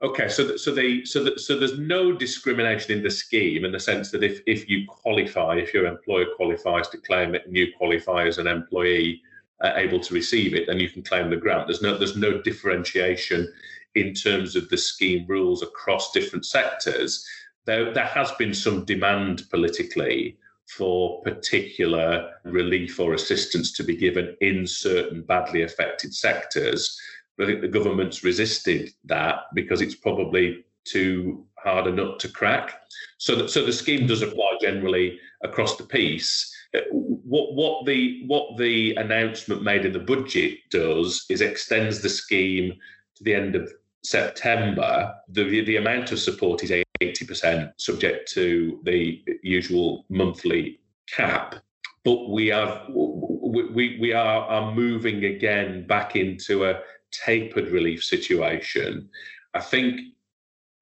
Okay, 0.00 0.28
so 0.28 0.56
so 0.56 0.72
they 0.72 1.04
so 1.04 1.24
that, 1.24 1.40
so 1.40 1.58
there's 1.58 1.78
no 1.78 2.12
discrimination 2.12 2.96
in 2.96 3.02
the 3.02 3.10
scheme 3.10 3.64
in 3.64 3.72
the 3.72 3.80
sense 3.80 4.10
that 4.12 4.22
if 4.22 4.40
if 4.46 4.68
you 4.68 4.86
qualify, 4.86 5.56
if 5.56 5.74
your 5.74 5.86
employer 5.86 6.26
qualifies 6.36 6.88
to 6.88 6.98
claim 6.98 7.34
it, 7.34 7.44
and 7.46 7.56
you 7.56 7.72
qualify 7.76 8.26
as 8.26 8.38
an 8.38 8.46
employee 8.46 9.22
uh, 9.60 9.72
able 9.74 9.98
to 9.98 10.14
receive 10.14 10.54
it, 10.54 10.68
then 10.68 10.78
you 10.78 10.88
can 10.88 11.02
claim 11.02 11.30
the 11.30 11.36
grant. 11.36 11.66
There's 11.66 11.82
no 11.82 11.98
there's 11.98 12.16
no 12.16 12.40
differentiation 12.40 13.52
in 14.00 14.14
terms 14.14 14.56
of 14.56 14.68
the 14.68 14.76
scheme 14.76 15.24
rules 15.28 15.62
across 15.62 16.12
different 16.12 16.46
sectors, 16.46 17.26
there, 17.66 17.92
there 17.92 18.06
has 18.06 18.32
been 18.32 18.54
some 18.54 18.84
demand 18.84 19.44
politically 19.50 20.38
for 20.68 21.22
particular 21.22 22.30
relief 22.44 23.00
or 23.00 23.14
assistance 23.14 23.72
to 23.72 23.82
be 23.82 23.96
given 23.96 24.36
in 24.40 24.66
certain 24.66 25.22
badly 25.22 25.62
affected 25.62 26.14
sectors. 26.14 26.98
But 27.36 27.44
I 27.44 27.46
think 27.50 27.60
the 27.62 27.68
government's 27.68 28.24
resisted 28.24 28.90
that 29.04 29.44
because 29.54 29.80
it's 29.80 29.94
probably 29.94 30.64
too 30.84 31.46
hard 31.58 31.86
a 31.86 31.92
nut 31.92 32.18
to 32.20 32.28
crack. 32.28 32.80
So, 33.18 33.34
that, 33.36 33.50
so 33.50 33.64
the 33.64 33.72
scheme 33.72 34.06
does 34.06 34.22
apply 34.22 34.58
generally 34.60 35.18
across 35.42 35.76
the 35.76 35.84
piece. 35.84 36.54
What, 36.90 37.54
what 37.54 37.86
the 37.86 38.24
what 38.26 38.58
the 38.58 38.94
announcement 38.96 39.62
made 39.62 39.86
in 39.86 39.92
the 39.92 39.98
budget 39.98 40.58
does 40.70 41.24
is 41.30 41.40
extends 41.40 42.02
the 42.02 42.10
scheme 42.10 42.74
to 43.16 43.24
the 43.24 43.34
end 43.34 43.56
of 43.56 43.72
September, 44.04 45.14
the, 45.28 45.64
the 45.64 45.76
amount 45.76 46.12
of 46.12 46.18
support 46.18 46.62
is 46.62 46.72
80%, 47.02 47.72
subject 47.76 48.30
to 48.32 48.80
the 48.84 49.22
usual 49.42 50.04
monthly 50.08 50.80
cap. 51.08 51.56
But 52.04 52.30
we 52.30 52.46
have 52.48 52.86
we, 52.88 53.98
we 53.98 54.12
are, 54.12 54.44
are 54.46 54.74
moving 54.74 55.24
again 55.24 55.86
back 55.86 56.16
into 56.16 56.64
a 56.64 56.80
tapered 57.10 57.68
relief 57.68 58.04
situation. 58.04 59.08
I 59.54 59.60
think 59.60 60.00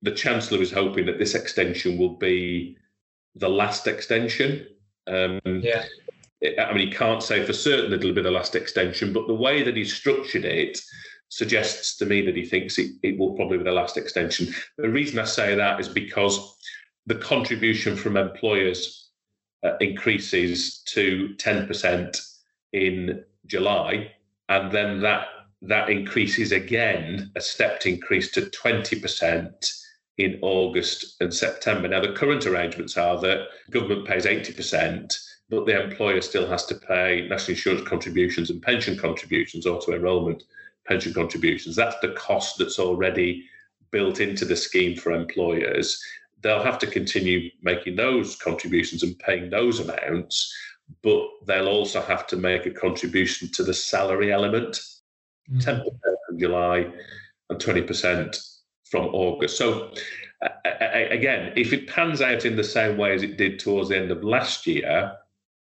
the 0.03 0.11
Chancellor 0.13 0.61
is 0.61 0.73
hoping 0.73 1.07
that 1.07 1.19
this 1.19 1.35
extension 1.35 1.99
will 1.99 2.17
be 2.17 2.77
the 3.35 3.49
last 3.49 3.87
extension. 3.87 4.67
Um, 5.07 5.41
yeah. 5.45 5.85
I 6.43 6.73
mean, 6.73 6.89
he 6.89 6.93
can't 6.93 7.23
say 7.23 7.45
for 7.45 7.53
certain 7.53 7.91
that 7.91 8.01
it'll 8.01 8.15
be 8.15 8.23
the 8.23 8.31
last 8.31 8.55
extension, 8.55 9.13
but 9.13 9.27
the 9.27 9.35
way 9.35 9.63
that 9.63 9.77
he's 9.77 9.95
structured 9.95 10.45
it 10.45 10.81
suggests 11.29 11.97
to 11.97 12.07
me 12.07 12.23
that 12.23 12.37
he 12.37 12.45
thinks 12.45 12.79
it, 12.79 12.93
it 13.03 13.19
will 13.19 13.35
probably 13.35 13.59
be 13.59 13.65
the 13.65 13.73
last 13.73 13.97
extension. 13.97 14.53
The 14.79 14.89
reason 14.89 15.19
I 15.19 15.25
say 15.25 15.55
that 15.55 15.81
is 15.81 15.89
because 15.89 16.57
the 17.07 17.17
contribution 17.17 17.97
from 17.97 18.17
employers 18.17 19.11
uh, 19.65 19.77
increases 19.81 20.83
to 20.87 21.35
10% 21.39 22.21
in 22.73 23.25
July, 23.47 24.13
and 24.49 24.71
then 24.73 25.01
that 25.01 25.29
that 25.63 25.89
increases 25.89 26.53
again, 26.53 27.33
a 27.35 27.41
stepped 27.41 27.87
increase 27.87 28.31
to 28.33 28.43
20% 28.43 29.73
in 30.19 30.39
August 30.43 31.17
and 31.21 31.33
September. 31.33 31.89
Now, 31.89 32.01
the 32.01 32.13
current 32.13 32.47
arrangements 32.47 32.97
are 32.97 33.19
that 33.21 33.49
government 33.71 34.07
pays 34.07 34.27
80%, 34.27 35.13
but 35.49 35.65
the 35.65 35.83
employer 35.83 36.21
still 36.21 36.47
has 36.47 36.67
to 36.67 36.75
pay 36.75 37.27
national 37.29 37.57
insurance 37.57 37.89
contributions 37.89 38.51
and 38.51 38.63
pension 38.63 38.99
contributions, 38.99 39.67
auto 39.67 39.93
enrolment 39.93 40.45
pension 40.87 41.13
contributions. 41.13 41.77
That's 41.77 41.97
the 42.01 42.13
cost 42.13 42.59
that's 42.59 42.79
already 42.79 43.45
built 43.91 44.21
into 44.21 44.45
the 44.45 44.57
scheme 44.57 44.97
for 44.97 45.13
employers. 45.13 46.03
They'll 46.43 46.63
have 46.63 46.79
to 46.81 46.87
continue 46.87 47.51
making 47.63 47.97
those 47.97 48.37
contributions 48.37 49.03
and 49.03 49.19
paying 49.19 49.51
those 49.51 49.81
amounts, 49.81 50.55
but 51.03 51.23
they'll 51.47 51.69
also 51.69 52.01
have 52.01 52.27
to 52.29 52.37
make 52.37 52.67
a 52.67 52.71
contribution 52.71 53.51
to 53.53 53.65
the 53.65 53.75
salary 53.75 54.33
element, 54.33 54.81
mm. 55.51 55.61
10% 55.61 55.83
from 56.27 56.39
July 56.39 56.87
and 57.51 57.59
20% 57.59 58.37
from 58.85 59.07
August. 59.07 59.57
So, 59.57 59.93
uh, 60.43 60.71
again, 61.11 61.53
if 61.57 61.73
it 61.73 61.89
pans 61.89 62.21
out 62.21 62.45
in 62.45 62.57
the 62.57 62.65
same 62.65 62.97
way 62.97 63.15
as 63.15 63.23
it 63.23 63.37
did 63.37 63.59
towards 63.59 63.89
the 63.89 63.97
end 63.97 64.11
of 64.11 64.23
last 64.23 64.67
year, 64.67 65.17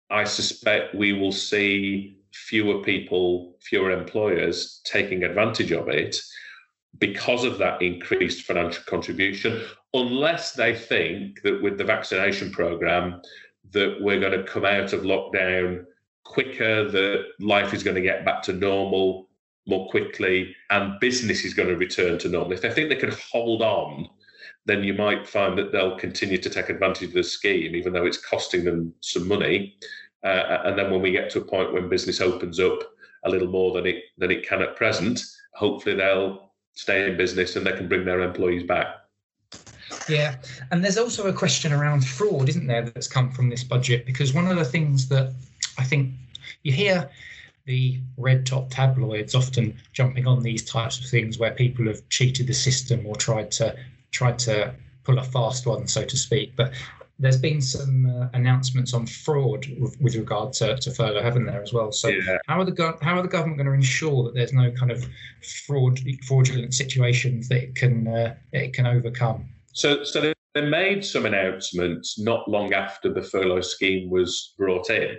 I 0.10 0.24
suspect 0.26 0.96
we 0.96 1.14
will 1.14 1.32
see 1.32 2.18
fewer 2.34 2.82
people, 2.82 3.56
fewer 3.62 3.92
employers 3.92 4.82
taking 4.86 5.24
advantage 5.24 5.72
of 5.72 5.88
it 5.88 6.18
because 7.00 7.44
of 7.44 7.58
that 7.58 7.82
increased 7.82 8.46
financial 8.46 8.84
contribution, 8.86 9.64
unless 9.94 10.54
they 10.54 10.76
think 10.76 11.42
that 11.42 11.62
with 11.62 11.78
the 11.78 11.84
vaccination 11.84 12.52
program 12.52 13.22
that 13.72 13.98
we're 14.02 14.20
going 14.20 14.38
to 14.38 14.44
come 14.44 14.66
out 14.66 14.94
of 14.94 15.02
lockdown 15.02 15.84
quicker, 16.24 16.90
that 16.90 17.24
life 17.40 17.74
is 17.74 17.84
going 17.84 17.96
to 17.96 18.02
get 18.02 18.26
back 18.26 18.42
to 18.44 18.54
normal 18.54 19.30
more 19.66 19.90
quickly, 19.90 20.54
and 20.72 21.00
business 21.00 21.46
is 21.46 21.54
going 21.54 21.70
to 21.70 21.78
return 21.78 22.18
to 22.20 22.30
normal. 22.30 22.52
If 22.52 22.62
they 22.62 22.72
think 22.72 22.90
they 22.90 22.96
can 22.96 23.16
hold 23.32 23.62
on, 23.62 24.08
then 24.66 24.84
you 24.84 24.94
might 24.94 25.28
find 25.28 25.58
that 25.58 25.72
they'll 25.72 25.98
continue 25.98 26.38
to 26.38 26.50
take 26.50 26.70
advantage 26.70 27.10
of 27.10 27.14
the 27.14 27.24
scheme, 27.24 27.76
even 27.76 27.94
though 27.94 28.06
it's 28.06 28.24
costing 28.24 28.64
them 28.64 28.94
some 29.02 29.28
money. 29.28 29.78
Uh, 30.24 30.62
and 30.66 30.78
then 30.78 30.90
when 30.92 31.02
we 31.02 31.12
get 31.12 31.30
to 31.32 31.40
a 31.40 31.46
point 31.46 31.74
when 31.74 31.90
business 31.90 32.22
opens 32.22 32.60
up 32.60 32.80
a 33.26 33.30
little 33.30 33.48
more 33.48 33.74
than 33.74 33.86
it 33.86 34.04
than 34.18 34.32
it 34.32 34.48
can 34.48 34.62
at 34.62 34.76
present, 34.76 35.22
hopefully 35.54 35.96
they'll 35.96 36.52
stay 36.74 37.10
in 37.10 37.18
business 37.18 37.56
and 37.56 37.66
they 37.66 37.74
can 37.74 37.88
bring 37.88 38.06
their 38.06 38.22
employees 38.22 38.64
back. 38.64 38.88
Yeah, 40.10 40.36
and 40.72 40.84
there's 40.84 40.98
also 40.98 41.28
a 41.28 41.34
question 41.34 41.72
around 41.72 42.06
fraud, 42.06 42.50
isn't 42.50 42.68
there, 42.68 42.82
that's 42.82 43.08
come 43.08 43.32
from 43.32 43.50
this 43.50 43.64
budget? 43.64 44.06
Because 44.06 44.34
one 44.34 44.48
of 44.48 44.58
the 44.58 44.66
things 44.66 45.08
that 45.10 45.34
I 45.78 45.84
think 45.84 46.14
you 46.64 46.72
hear 46.72 47.10
the 47.66 48.00
red 48.18 48.46
top 48.46 48.70
tabloids 48.70 49.36
often 49.36 49.78
jumping 49.94 50.28
on 50.28 50.44
these 50.44 50.66
types 50.66 51.00
of 51.00 51.06
things 51.06 51.38
where 51.38 51.52
people 51.52 51.88
have 51.88 52.08
cheated 52.10 52.48
the 52.48 52.54
system 52.54 53.06
or 53.06 53.16
tried 53.16 53.52
to 53.52 53.76
tried 54.12 54.38
to 54.40 54.74
pull 55.04 55.20
a 55.20 55.24
fast 55.24 55.66
one, 55.66 55.88
so 55.88 56.04
to 56.04 56.18
speak. 56.18 56.56
But 56.56 56.74
there's 57.20 57.40
been 57.40 57.62
some 57.62 58.06
uh, 58.06 58.28
announcements 58.34 58.94
on 58.94 59.06
fraud 59.06 59.68
with, 59.80 60.00
with 60.02 60.16
regard 60.16 60.54
to, 60.54 60.76
to 60.78 60.92
furlough, 60.92 61.22
haven't 61.22 61.46
there, 61.46 61.62
as 61.62 61.72
well? 61.72 61.92
So 61.92 62.10
yeah. 62.10 62.38
how 62.48 62.60
are 62.60 62.66
the 62.66 62.72
go- 62.72 62.98
how 63.02 63.18
are 63.18 63.22
the 63.22 63.28
government 63.28 63.58
going 63.58 63.68
to 63.68 63.74
ensure 63.74 64.24
that 64.24 64.34
there's 64.34 64.54
no 64.54 64.72
kind 64.72 64.92
of 64.92 65.06
fraud 65.66 66.00
fraudulent 66.26 66.74
situations 66.74 67.48
that 67.50 67.64
it 67.64 67.76
can 67.76 68.08
uh, 68.08 68.36
it 68.52 68.74
can 68.74 68.86
overcome? 68.88 69.50
So 69.74 70.04
so 70.04 70.22
they, 70.22 70.34
they 70.56 70.68
made 70.68 71.06
some 71.06 71.26
announcements 71.26 72.20
not 72.20 72.50
long 72.50 72.74
after 72.74 73.14
the 73.14 73.22
furlough 73.22 73.62
scheme 73.62 74.10
was 74.10 74.54
brought 74.58 74.90
in. 74.90 75.18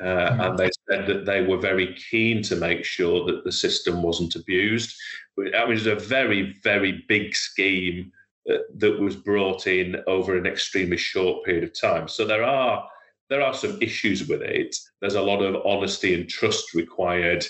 Uh, 0.00 0.04
mm-hmm. 0.04 0.40
And 0.42 0.58
they 0.58 0.70
said 0.90 1.06
that 1.06 1.24
they 1.24 1.40
were 1.40 1.56
very 1.56 1.94
keen 2.10 2.42
to 2.42 2.56
make 2.56 2.84
sure 2.84 3.24
that 3.24 3.44
the 3.44 3.52
system 3.52 4.02
wasn't 4.02 4.36
abused. 4.36 4.94
I 5.38 5.42
mean, 5.42 5.54
it 5.54 5.68
was 5.68 5.86
a 5.86 5.94
very, 5.94 6.54
very 6.62 7.02
big 7.08 7.34
scheme 7.34 8.12
that 8.46 9.00
was 9.00 9.16
brought 9.16 9.66
in 9.66 9.96
over 10.06 10.36
an 10.36 10.46
extremely 10.46 10.96
short 10.96 11.44
period 11.44 11.64
of 11.64 11.78
time. 11.78 12.08
So 12.08 12.24
there 12.24 12.44
are 12.44 12.88
there 13.28 13.42
are 13.42 13.54
some 13.54 13.78
issues 13.82 14.28
with 14.28 14.42
it. 14.42 14.76
There's 15.00 15.16
a 15.16 15.22
lot 15.22 15.42
of 15.42 15.64
honesty 15.66 16.14
and 16.14 16.28
trust 16.28 16.74
required 16.74 17.44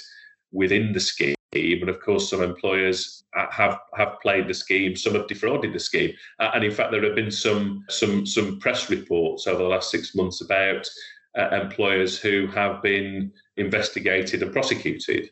within 0.52 0.92
the 0.92 1.00
scheme, 1.00 1.34
and 1.52 1.88
of 1.88 2.00
course, 2.00 2.30
some 2.30 2.42
employers 2.42 3.24
have 3.50 3.78
have 3.94 4.18
played 4.22 4.48
the 4.48 4.54
scheme, 4.54 4.96
some 4.96 5.14
have 5.14 5.28
defrauded 5.28 5.72
the 5.72 5.78
scheme, 5.78 6.14
and 6.38 6.64
in 6.64 6.70
fact, 6.70 6.92
there 6.92 7.04
have 7.04 7.14
been 7.14 7.30
some 7.30 7.84
some 7.88 8.24
some 8.24 8.58
press 8.58 8.88
reports 8.88 9.46
over 9.46 9.62
the 9.62 9.68
last 9.68 9.90
six 9.90 10.14
months 10.14 10.40
about 10.40 10.88
uh, 11.36 11.48
employers 11.52 12.18
who 12.18 12.46
have 12.46 12.82
been 12.82 13.32
investigated 13.56 14.42
and 14.42 14.52
prosecuted 14.52 15.30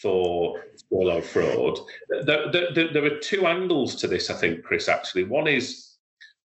for 0.00 0.60
furlough 0.90 1.20
fraud. 1.20 1.78
There, 2.08 2.50
there, 2.50 2.92
there, 2.92 3.04
are 3.04 3.18
two 3.18 3.46
angles 3.46 3.94
to 3.96 4.06
this, 4.06 4.30
I 4.30 4.34
think, 4.34 4.62
Chris. 4.62 4.88
Actually, 4.88 5.24
one 5.24 5.46
is 5.46 5.96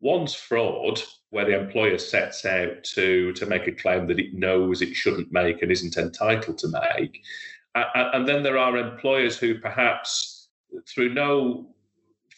one's 0.01 0.35
fraud, 0.35 1.03
where 1.31 1.45
the 1.45 1.59
employer 1.59 1.99
sets 1.99 2.45
out 2.45 2.85
to 2.85 3.33
to 3.33 3.47
make 3.47 3.67
a 3.67 3.73
claim 3.73 4.07
that 4.07 4.21
it 4.21 4.35
knows 4.35 4.83
it 4.83 4.95
shouldn't 4.95 5.33
make 5.33 5.63
and 5.63 5.73
isn't 5.73 5.97
entitled 5.97 6.59
to 6.59 6.69
make, 6.69 7.23
and 7.75 8.29
then 8.29 8.43
there 8.43 8.59
are 8.59 8.77
employers 8.77 9.37
who 9.37 9.59
perhaps, 9.59 10.49
through 10.89 11.13
no 11.15 11.67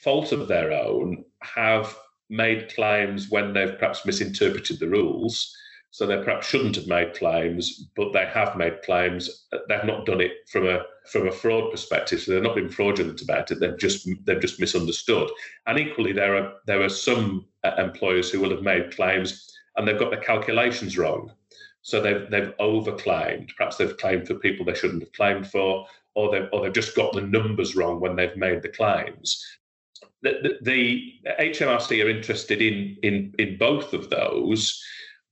fault 0.02 0.32
of 0.32 0.48
their 0.48 0.72
own, 0.72 1.24
have 1.42 1.96
made 2.28 2.74
claims 2.74 3.28
when 3.30 3.52
they've 3.52 3.78
perhaps 3.78 4.04
misinterpreted 4.04 4.78
the 4.78 4.88
rules 4.88 5.56
so 5.96 6.06
they 6.06 6.22
perhaps 6.22 6.46
shouldn't 6.46 6.76
have 6.76 6.86
made 6.86 7.14
claims, 7.14 7.86
but 7.96 8.12
they 8.12 8.26
have 8.26 8.54
made 8.54 8.82
claims. 8.82 9.46
They've 9.66 9.82
not 9.82 10.04
done 10.04 10.20
it 10.20 10.32
from 10.46 10.68
a 10.68 10.82
from 11.10 11.26
a 11.26 11.32
fraud 11.32 11.70
perspective, 11.70 12.20
so 12.20 12.32
they've 12.32 12.42
not 12.42 12.54
been 12.54 12.68
fraudulent 12.68 13.22
about 13.22 13.50
it. 13.50 13.60
They've 13.60 13.78
just 13.78 14.06
they've 14.26 14.38
just 14.38 14.60
misunderstood. 14.60 15.30
And 15.66 15.78
equally, 15.78 16.12
there 16.12 16.36
are 16.36 16.52
there 16.66 16.82
are 16.82 16.90
some 16.90 17.46
uh, 17.64 17.76
employers 17.78 18.30
who 18.30 18.40
will 18.40 18.50
have 18.50 18.60
made 18.60 18.94
claims 18.94 19.50
and 19.74 19.88
they've 19.88 19.98
got 19.98 20.10
the 20.10 20.18
calculations 20.18 20.98
wrong. 20.98 21.32
So 21.80 22.02
they've 22.02 22.30
they've 22.30 22.52
overclaimed. 22.60 23.56
Perhaps 23.56 23.78
they've 23.78 23.96
claimed 23.96 24.26
for 24.26 24.34
people 24.34 24.66
they 24.66 24.74
shouldn't 24.74 25.02
have 25.02 25.12
claimed 25.14 25.46
for, 25.46 25.86
or 26.14 26.30
they've 26.30 26.48
or 26.52 26.60
they've 26.60 26.74
just 26.74 26.94
got 26.94 27.14
the 27.14 27.22
numbers 27.22 27.74
wrong 27.74 28.00
when 28.00 28.16
they've 28.16 28.36
made 28.36 28.60
the 28.60 28.68
claims. 28.68 29.42
The, 30.20 30.40
the, 30.42 30.58
the 30.60 31.34
HMRC 31.40 32.04
are 32.04 32.10
interested 32.10 32.60
in 32.60 32.98
in 33.02 33.34
in 33.38 33.56
both 33.56 33.94
of 33.94 34.10
those 34.10 34.78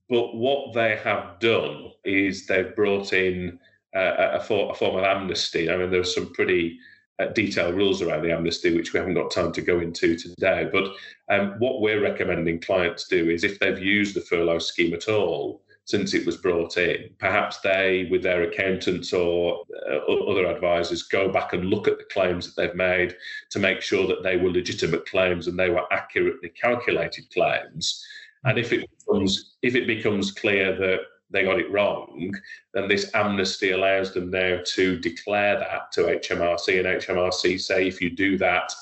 but 0.09 0.37
what 0.37 0.75
they 0.75 0.97
have 0.97 1.39
done 1.41 1.91
is 2.05 2.47
they've 2.47 2.75
brought 2.77 3.13
in 3.13 3.59
uh, 3.95 4.33
a, 4.35 4.41
for, 4.41 4.71
a, 4.73 4.75
form 4.75 4.97
of 4.97 5.05
amnesty. 5.05 5.71
I 5.71 5.77
mean, 5.77 5.91
there's 5.91 6.15
some 6.15 6.33
pretty 6.33 6.79
uh, 7.19 7.27
detailed 7.27 7.75
rules 7.75 8.03
around 8.03 8.23
the 8.23 8.33
amnesty, 8.33 8.75
which 8.75 8.93
we 8.93 8.99
haven't 8.99 9.15
got 9.15 9.31
time 9.31 9.53
to 9.53 9.63
go 9.63 9.81
into 9.81 10.17
today. 10.17 10.69
But 10.71 10.93
um, 11.29 11.55
what 11.59 11.81
we're 11.81 12.03
recommending 12.03 12.61
clients 12.61 13.07
do 13.07 13.31
is 13.31 13.45
if 13.45 13.59
they've 13.59 13.79
used 13.79 14.17
the 14.17 14.21
furlough 14.21 14.59
scheme 14.59 14.93
at 14.95 15.09
all 15.09 15.63
since 15.87 16.15
it 16.15 16.27
was 16.27 16.39
brought 16.39 16.77
in, 16.77 17.11
perhaps 17.19 17.59
they, 17.61 18.09
with 18.11 18.23
their 18.23 18.43
accountants 18.43 19.13
or 19.13 19.63
uh, 19.89 19.99
other 19.99 20.47
advisors, 20.47 21.03
go 21.03 21.31
back 21.31 21.53
and 21.53 21.67
look 21.67 21.87
at 21.87 21.99
the 21.99 22.05
claims 22.05 22.47
that 22.47 22.61
they've 22.61 22.75
made 22.75 23.15
to 23.51 23.59
make 23.59 23.81
sure 23.81 24.07
that 24.07 24.23
they 24.23 24.37
were 24.37 24.51
legitimate 24.51 25.07
claims 25.07 25.47
and 25.47 25.59
they 25.59 25.71
were 25.71 25.85
accurately 25.93 26.49
calculated 26.49 27.31
claims. 27.33 28.05
And 28.45 28.59
if 28.59 28.73
it 28.73 28.89
becomes 28.99 29.57
if 29.63 29.75
it 29.75 29.87
becomes 29.87 30.33
clear 30.33 30.77
that 30.77 31.01
they 31.31 31.45
got 31.45 31.59
it 31.59 31.71
wrong, 31.71 32.33
then 32.75 32.89
this 32.89 33.11
amnesty 33.15 33.71
allows 33.73 34.13
them 34.13 34.31
now 34.31 34.61
to 34.65 34.99
declare 34.99 35.59
that 35.59 35.91
to 35.93 36.03
HMRC, 36.03 36.79
and 36.79 37.03
HMRC 37.03 37.61
say 37.61 37.89
if 37.89 38.01
you 38.01 38.11
do 38.11 38.37
that 38.39 38.73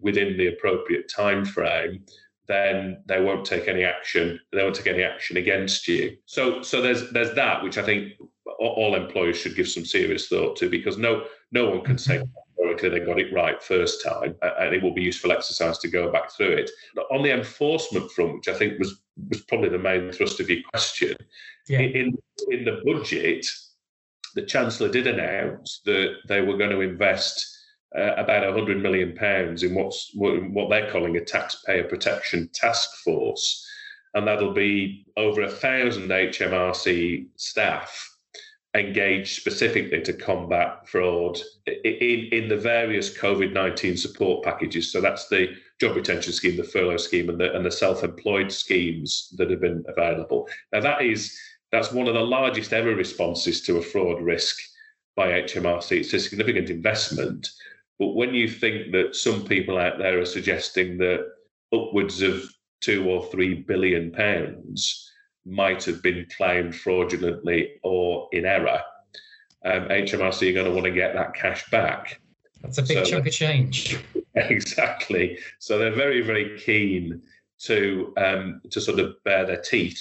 within 0.00 0.36
the 0.36 0.48
appropriate 0.48 1.08
time 1.08 1.44
frame, 1.44 2.04
then 2.48 3.02
they 3.06 3.20
won't 3.20 3.44
take 3.44 3.68
any 3.68 3.84
action. 3.84 4.40
They 4.52 4.62
won't 4.62 4.74
take 4.74 4.86
any 4.86 5.02
action 5.02 5.36
against 5.36 5.86
you. 5.86 6.16
So, 6.24 6.62
so 6.62 6.80
there's 6.80 7.10
there's 7.12 7.34
that 7.34 7.62
which 7.62 7.78
I 7.78 7.82
think 7.82 8.14
all 8.58 8.94
employers 8.94 9.36
should 9.36 9.56
give 9.56 9.68
some 9.68 9.84
serious 9.84 10.28
thought 10.28 10.56
to 10.56 10.68
because 10.68 10.98
no 10.98 11.24
no 11.52 11.70
one 11.70 11.82
can 11.82 11.98
say 11.98 12.18
mm-hmm 12.18 12.30
historically 12.70 13.00
they 13.00 13.06
got 13.06 13.20
it 13.20 13.32
right 13.32 13.62
first 13.62 14.02
time, 14.02 14.34
and 14.42 14.74
it 14.74 14.82
will 14.82 14.94
be 14.94 15.02
useful 15.02 15.32
exercise 15.32 15.78
to 15.78 15.88
go 15.88 16.10
back 16.10 16.30
through 16.30 16.52
it. 16.52 16.70
But 16.94 17.06
on 17.10 17.22
the 17.22 17.32
enforcement 17.32 18.10
front, 18.12 18.34
which 18.34 18.48
I 18.48 18.54
think 18.54 18.78
was 18.78 19.00
was 19.28 19.42
probably 19.42 19.68
the 19.68 19.78
main 19.78 20.10
thrust 20.12 20.40
of 20.40 20.48
your 20.48 20.62
question, 20.72 21.16
yeah. 21.68 21.80
in 21.80 22.16
in 22.48 22.64
the 22.64 22.80
budget, 22.84 23.46
the 24.34 24.42
chancellor 24.42 24.88
did 24.88 25.06
announce 25.06 25.80
that 25.84 26.14
they 26.28 26.40
were 26.40 26.56
going 26.56 26.70
to 26.70 26.80
invest 26.80 27.58
uh, 27.96 28.14
about 28.16 28.44
100 28.44 28.82
million 28.82 29.14
pounds 29.14 29.62
in 29.62 29.74
what's 29.74 30.10
what 30.14 30.70
they're 30.70 30.90
calling 30.90 31.16
a 31.16 31.24
taxpayer 31.24 31.84
protection 31.84 32.48
task 32.54 32.90
force, 33.04 33.66
and 34.14 34.26
that'll 34.26 34.54
be 34.54 35.06
over 35.16 35.42
a 35.42 35.50
thousand 35.50 36.08
HMRC 36.08 37.26
staff 37.36 38.09
engaged 38.74 39.40
specifically 39.40 40.00
to 40.00 40.12
combat 40.12 40.88
fraud 40.88 41.38
in, 41.66 42.28
in 42.32 42.48
the 42.48 42.56
various 42.56 43.16
COVID 43.16 43.52
19 43.52 43.96
support 43.96 44.44
packages. 44.44 44.92
So 44.92 45.00
that's 45.00 45.28
the 45.28 45.48
job 45.80 45.96
retention 45.96 46.32
scheme, 46.32 46.56
the 46.56 46.64
furlough 46.64 46.96
scheme, 46.96 47.28
and 47.28 47.40
the, 47.40 47.54
and 47.54 47.64
the 47.64 47.70
self 47.70 48.04
employed 48.04 48.52
schemes 48.52 49.34
that 49.36 49.50
have 49.50 49.60
been 49.60 49.84
available. 49.88 50.48
Now, 50.72 50.80
that 50.80 51.02
is 51.02 51.36
that's 51.72 51.92
one 51.92 52.08
of 52.08 52.14
the 52.14 52.20
largest 52.20 52.72
ever 52.72 52.94
responses 52.94 53.60
to 53.62 53.78
a 53.78 53.82
fraud 53.82 54.22
risk 54.22 54.56
by 55.16 55.28
HMRC. 55.42 56.00
It's 56.00 56.12
a 56.12 56.20
significant 56.20 56.70
investment. 56.70 57.48
But 57.98 58.14
when 58.14 58.34
you 58.34 58.48
think 58.48 58.92
that 58.92 59.14
some 59.14 59.44
people 59.44 59.78
out 59.78 59.98
there 59.98 60.18
are 60.20 60.24
suggesting 60.24 60.98
that 60.98 61.26
upwards 61.72 62.22
of 62.22 62.42
two 62.80 63.08
or 63.08 63.24
three 63.26 63.54
billion 63.54 64.10
pounds 64.10 65.09
might 65.44 65.84
have 65.84 66.02
been 66.02 66.26
claimed 66.36 66.74
fraudulently 66.74 67.72
or 67.82 68.28
in 68.32 68.44
error, 68.44 68.80
um, 69.64 69.88
HMRC 69.88 70.50
are 70.50 70.54
going 70.54 70.66
to 70.66 70.72
want 70.72 70.84
to 70.84 70.90
get 70.90 71.14
that 71.14 71.34
cash 71.34 71.68
back. 71.70 72.20
That's 72.62 72.78
a 72.78 72.82
big 72.82 72.98
so, 72.98 73.04
chunk 73.04 73.26
of 73.26 73.32
change. 73.32 73.98
Exactly. 74.36 75.40
So 75.58 75.76
they're 75.76 75.92
very, 75.92 76.20
very 76.20 76.56
keen 76.60 77.20
to 77.62 78.14
um, 78.16 78.60
to 78.70 78.80
sort 78.80 79.00
of 79.00 79.22
bare 79.24 79.44
their 79.44 79.60
teeth 79.60 80.00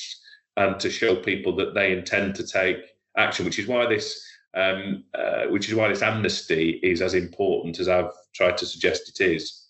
and 0.55 0.79
to 0.79 0.91
show 0.91 1.15
people 1.15 1.55
that 1.55 1.73
they 1.73 1.91
intend 1.93 2.35
to 2.35 2.45
take 2.45 2.77
action, 3.17 3.43
which 3.43 3.57
is 3.57 3.67
why 3.67 3.87
this 3.87 4.23
um, 4.55 5.03
uh, 5.15 5.45
which 5.47 5.67
is 5.67 5.75
why 5.75 5.87
this 5.87 6.03
amnesty 6.03 6.79
is 6.83 7.01
as 7.01 7.15
important 7.15 7.79
as 7.79 7.87
I've 7.87 8.11
tried 8.33 8.57
to 8.57 8.67
suggest 8.67 9.09
it 9.09 9.23
is. 9.23 9.65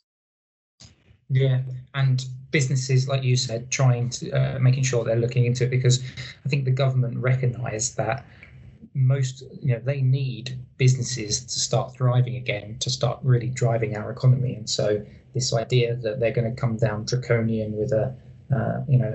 Yeah, 1.29 1.61
and 1.93 2.25
businesses, 2.51 3.07
like 3.07 3.23
you 3.23 3.35
said, 3.35 3.69
trying 3.69 4.09
to 4.09 4.31
uh, 4.31 4.59
making 4.59 4.83
sure 4.83 5.03
they're 5.03 5.15
looking 5.15 5.45
into 5.45 5.65
it 5.65 5.69
because 5.69 6.03
I 6.45 6.49
think 6.49 6.65
the 6.65 6.71
government 6.71 7.17
recognise 7.17 7.95
that 7.95 8.25
most 8.95 9.43
you 9.61 9.73
know 9.73 9.79
they 9.83 10.01
need 10.01 10.57
businesses 10.77 11.45
to 11.45 11.59
start 11.59 11.93
thriving 11.93 12.35
again 12.35 12.77
to 12.79 12.89
start 12.89 13.19
really 13.21 13.49
driving 13.49 13.95
our 13.95 14.11
economy. 14.11 14.55
And 14.55 14.69
so 14.69 15.05
this 15.33 15.53
idea 15.53 15.95
that 15.95 16.19
they're 16.19 16.31
going 16.31 16.53
to 16.53 16.59
come 16.59 16.77
down 16.77 17.05
draconian 17.05 17.73
with 17.73 17.91
a 17.91 18.15
uh, 18.53 18.81
you 18.87 18.97
know 18.97 19.13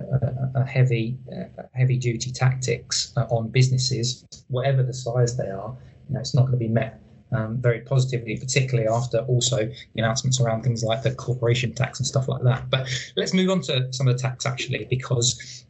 a, 0.54 0.60
a 0.60 0.64
heavy 0.64 1.18
uh, 1.32 1.62
heavy 1.72 1.96
duty 1.96 2.30
tactics 2.30 3.12
uh, 3.16 3.26
on 3.30 3.48
businesses 3.48 4.24
whatever 4.48 4.82
the 4.84 4.94
size 4.94 5.36
they 5.36 5.50
are 5.50 5.74
you 6.08 6.14
know 6.14 6.20
it's 6.20 6.34
not 6.34 6.42
going 6.42 6.52
to 6.52 6.58
be 6.58 6.68
met 6.68 7.00
um, 7.34 7.58
very 7.58 7.80
positively, 7.80 8.36
particularly 8.38 8.88
after 8.88 9.18
also 9.20 9.66
the 9.66 10.00
announcements 10.02 10.40
around 10.40 10.62
things 10.62 10.82
like 10.82 11.02
the 11.02 11.14
corporation 11.14 11.72
tax 11.72 11.98
and 11.98 12.06
stuff 12.06 12.28
like 12.28 12.42
that. 12.42 12.70
But 12.70 12.88
let's 13.16 13.34
move 13.34 13.50
on 13.50 13.60
to 13.62 13.92
some 13.92 14.08
of 14.08 14.16
the 14.16 14.22
tax 14.22 14.46
actually, 14.46 14.86
because 14.88 15.64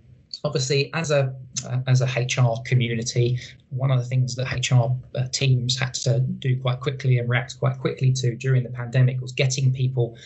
obviously 0.44 0.92
as 0.94 1.10
a 1.10 1.34
uh, 1.64 1.78
as 1.86 2.02
a 2.02 2.06
HR 2.06 2.62
community, 2.64 3.38
one 3.70 3.90
of 3.90 3.98
the 3.98 4.04
things 4.04 4.34
that 4.36 4.52
HR 4.52 4.92
uh, 5.18 5.26
teams 5.32 5.78
had 5.78 5.94
to 5.94 6.20
do 6.20 6.60
quite 6.60 6.80
quickly 6.80 7.18
and 7.18 7.28
react 7.28 7.58
quite 7.58 7.78
quickly 7.78 8.12
to 8.12 8.34
during 8.36 8.62
the 8.62 8.68
pandemic 8.68 9.20
was 9.20 9.32
getting 9.32 9.72
people 9.72 10.16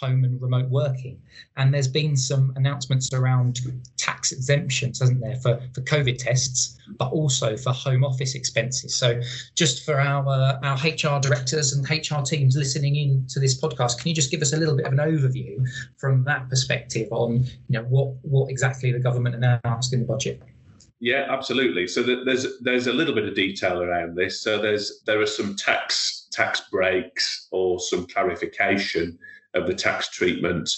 home 0.00 0.24
and 0.24 0.40
remote 0.40 0.68
working. 0.68 1.20
And 1.56 1.74
there's 1.74 1.88
been 1.88 2.16
some 2.16 2.52
announcements 2.56 3.12
around 3.12 3.60
tax 3.96 4.32
exemptions, 4.32 5.00
hasn't 5.00 5.20
there, 5.20 5.36
for, 5.36 5.60
for 5.74 5.80
COVID 5.82 6.18
tests, 6.18 6.78
but 6.98 7.10
also 7.10 7.56
for 7.56 7.72
home 7.72 8.04
office 8.04 8.34
expenses. 8.34 8.94
So 8.94 9.20
just 9.54 9.84
for 9.84 10.00
our 10.00 10.26
uh, 10.28 10.58
our 10.62 10.76
HR 10.76 11.20
directors 11.20 11.72
and 11.72 11.88
HR 11.88 12.22
teams 12.22 12.56
listening 12.56 12.96
in 12.96 13.26
to 13.28 13.40
this 13.40 13.60
podcast, 13.60 13.98
can 13.98 14.08
you 14.08 14.14
just 14.14 14.30
give 14.30 14.42
us 14.42 14.52
a 14.52 14.56
little 14.56 14.76
bit 14.76 14.86
of 14.86 14.92
an 14.92 14.98
overview 14.98 15.66
from 15.96 16.24
that 16.24 16.48
perspective 16.48 17.08
on 17.10 17.44
you 17.44 17.80
know 17.80 17.82
what 17.84 18.14
what 18.22 18.50
exactly 18.50 18.92
the 18.92 19.00
government 19.00 19.34
announced 19.34 19.92
in 19.92 20.00
the 20.00 20.06
budget? 20.06 20.42
Yeah, 21.00 21.26
absolutely. 21.28 21.86
So 21.86 22.02
there's 22.02 22.58
there's 22.60 22.86
a 22.86 22.92
little 22.92 23.14
bit 23.14 23.24
of 23.24 23.34
detail 23.34 23.82
around 23.82 24.16
this. 24.16 24.40
So 24.40 24.60
there's 24.60 25.02
there 25.06 25.20
are 25.20 25.26
some 25.26 25.54
tax 25.56 26.28
tax 26.32 26.62
breaks 26.70 27.48
or 27.50 27.80
some 27.80 28.06
clarification 28.06 29.18
of 29.58 29.66
the 29.66 29.74
tax 29.74 30.08
treatment 30.08 30.70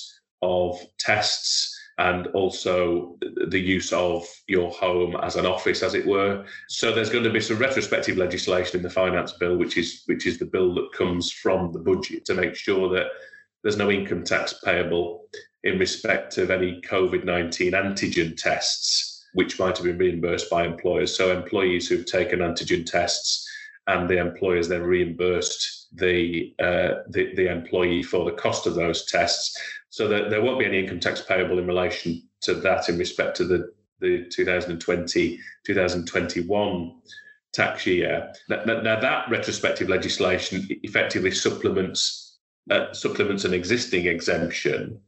of 0.43 0.81
tests 0.99 1.77
and 1.99 2.29
also 2.29 3.19
the 3.49 3.61
use 3.61 3.93
of 3.93 4.27
your 4.49 4.71
home 4.71 5.15
as 5.23 5.37
an 5.37 5.45
office, 5.45 5.83
as 5.83 5.95
it 5.95 6.07
were. 6.07 6.47
So 6.69 6.93
there's 6.93 7.11
going 7.11 7.25
to 7.25 7.33
be 7.33 7.41
some 7.41 7.59
retrospective 7.59 8.17
legislation 8.17 8.79
in 8.79 8.83
the 8.83 8.89
finance 8.89 9.33
bill, 9.33 9.57
which 9.57 9.77
is 9.77 10.03
which 10.07 10.27
is 10.27 10.39
the 10.39 10.47
bill 10.47 10.75
that 10.75 10.93
comes 10.97 11.31
from 11.31 11.73
the 11.73 11.79
budget 11.79 12.25
to 12.25 12.35
make 12.35 12.55
sure 12.55 12.89
that 12.95 13.09
there's 13.63 13.77
no 13.77 13.91
income 13.91 14.25
tax 14.25 14.55
payable 14.65 15.27
in 15.63 15.79
respect 15.79 16.39
of 16.39 16.51
any 16.51 16.81
COVID 16.89 17.25
19 17.25 17.73
antigen 17.73 18.35
tests 18.35 19.19
which 19.35 19.59
might 19.59 19.77
have 19.77 19.87
been 19.87 19.99
reimbursed 19.99 20.51
by 20.51 20.65
employers. 20.65 21.17
So 21.17 21.37
employees 21.37 21.89
who've 21.89 22.07
taken 22.07 22.41
antigen 22.41 22.85
tests 22.85 23.47
and 23.87 24.09
the 24.09 24.19
employers 24.19 24.69
then 24.69 24.83
reimbursed 24.83 25.89
the, 25.97 26.55
uh, 26.59 27.03
the, 27.09 27.35
the 27.35 27.51
employee 27.51 28.03
for 28.03 28.25
the 28.25 28.37
cost 28.37 28.67
of 28.67 28.75
those 28.75 29.07
tests. 29.07 29.59
So 29.89 30.07
that 30.09 30.31
there 30.31 30.43
won't 30.43 30.61
be 30.61 30.67
any 30.67 30.79
income 30.79 31.01
tax 31.01 31.23
payable 31.23 31.59
in 31.59 31.67
relation 31.67 32.23
to 32.43 32.55
that 32.55 32.89
in 32.89 32.99
respect 32.99 33.37
to 33.39 33.45
the, 33.45 33.73
the 34.01 34.27
2020 34.31 35.39
2021 35.67 36.95
tax 37.53 37.87
year. 37.87 38.33
Now, 38.49 38.65
now, 38.65 39.01
that 39.01 39.29
retrospective 39.29 39.89
legislation 39.89 40.69
effectively 40.83 41.33
supplements 41.33 42.39
uh, 42.71 42.93
supplements 42.93 43.45
an 43.45 43.53
existing 43.53 44.07
exemption 44.07 45.01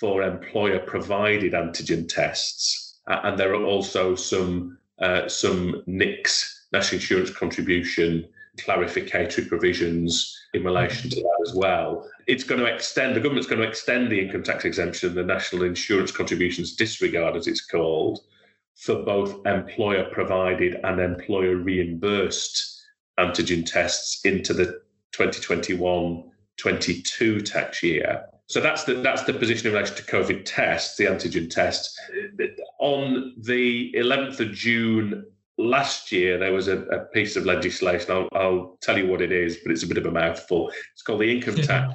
for 0.00 0.22
employer 0.22 0.80
provided 0.80 1.52
antigen 1.52 2.08
tests 2.08 2.88
and 3.08 3.38
there 3.38 3.54
are 3.54 3.64
also 3.64 4.14
some 4.14 4.78
uh, 5.00 5.28
some 5.28 5.82
NICs, 5.86 6.57
national 6.72 7.00
insurance 7.00 7.30
contribution 7.30 8.28
clarificatory 8.58 9.48
provisions 9.48 10.36
in 10.52 10.64
relation 10.64 11.08
to 11.10 11.16
that 11.16 11.46
as 11.46 11.54
well. 11.54 12.08
It's 12.26 12.44
going 12.44 12.60
to 12.60 12.66
extend, 12.66 13.14
the 13.14 13.20
government's 13.20 13.48
going 13.48 13.60
to 13.60 13.68
extend 13.68 14.10
the 14.10 14.20
income 14.20 14.42
tax 14.42 14.64
exemption, 14.64 15.14
the 15.14 15.22
national 15.22 15.62
insurance 15.62 16.10
contributions 16.10 16.74
disregard, 16.74 17.36
as 17.36 17.46
it's 17.46 17.64
called, 17.64 18.20
for 18.74 19.02
both 19.02 19.46
employer 19.46 20.08
provided 20.12 20.80
and 20.84 21.00
employer 21.00 21.56
reimbursed 21.56 22.82
antigen 23.18 23.64
tests 23.64 24.24
into 24.24 24.52
the 24.52 24.80
2021 25.12 26.24
22 26.56 27.40
tax 27.40 27.82
year. 27.82 28.24
So 28.46 28.60
that's 28.60 28.84
the 28.84 28.94
that's 28.94 29.24
the 29.24 29.34
position 29.34 29.68
in 29.68 29.74
relation 29.74 29.96
to 29.96 30.02
COVID 30.02 30.44
tests, 30.44 30.96
the 30.96 31.04
antigen 31.04 31.50
tests. 31.50 31.98
On 32.80 33.34
the 33.36 33.92
11th 33.94 34.40
of 34.40 34.52
June 34.52 35.24
last 35.58 36.12
year, 36.12 36.38
there 36.38 36.52
was 36.52 36.68
a, 36.68 36.82
a 36.86 37.00
piece 37.06 37.36
of 37.36 37.44
legislation. 37.44 38.10
I'll, 38.10 38.28
I'll, 38.32 38.78
tell 38.80 38.96
you 38.96 39.08
what 39.08 39.20
it 39.20 39.32
is, 39.32 39.58
but 39.58 39.72
it's 39.72 39.82
a 39.82 39.86
bit 39.86 39.98
of 39.98 40.06
a 40.06 40.10
mouthful. 40.10 40.70
It's 40.92 41.02
called 41.02 41.20
the 41.20 41.30
income 41.30 41.56
tax 41.56 41.94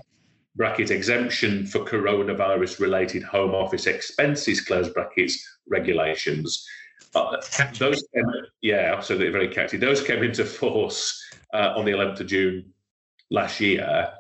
bracket 0.56 0.92
exemption 0.92 1.66
for 1.66 1.80
coronavirus 1.80 2.80
related 2.80 3.24
home 3.24 3.56
office 3.56 3.88
expenses 3.88 4.62
close 4.62 4.90
brackets 4.90 5.44
regulations. 5.68 6.66
Uh, 7.16 7.38
those, 7.80 8.04
came, 8.14 8.26
yeah, 8.62 8.94
absolutely, 8.96 9.30
very 9.30 9.48
catchy. 9.48 9.78
Those 9.78 10.04
came 10.04 10.24
into 10.24 10.46
force 10.46 11.24
uh, 11.54 11.74
on 11.76 11.86
the 11.86 11.92
11th 11.92 12.20
of 12.20 12.28
June 12.28 12.66
last 13.32 13.60
year 13.60 14.12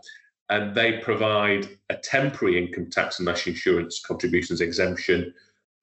and 0.49 0.75
they 0.75 0.97
provide 0.99 1.67
a 1.89 1.95
temporary 1.95 2.58
income 2.58 2.89
tax 2.89 3.19
and 3.19 3.25
national 3.25 3.53
insurance 3.53 4.01
contributions 4.06 4.62
exemption 4.62 5.34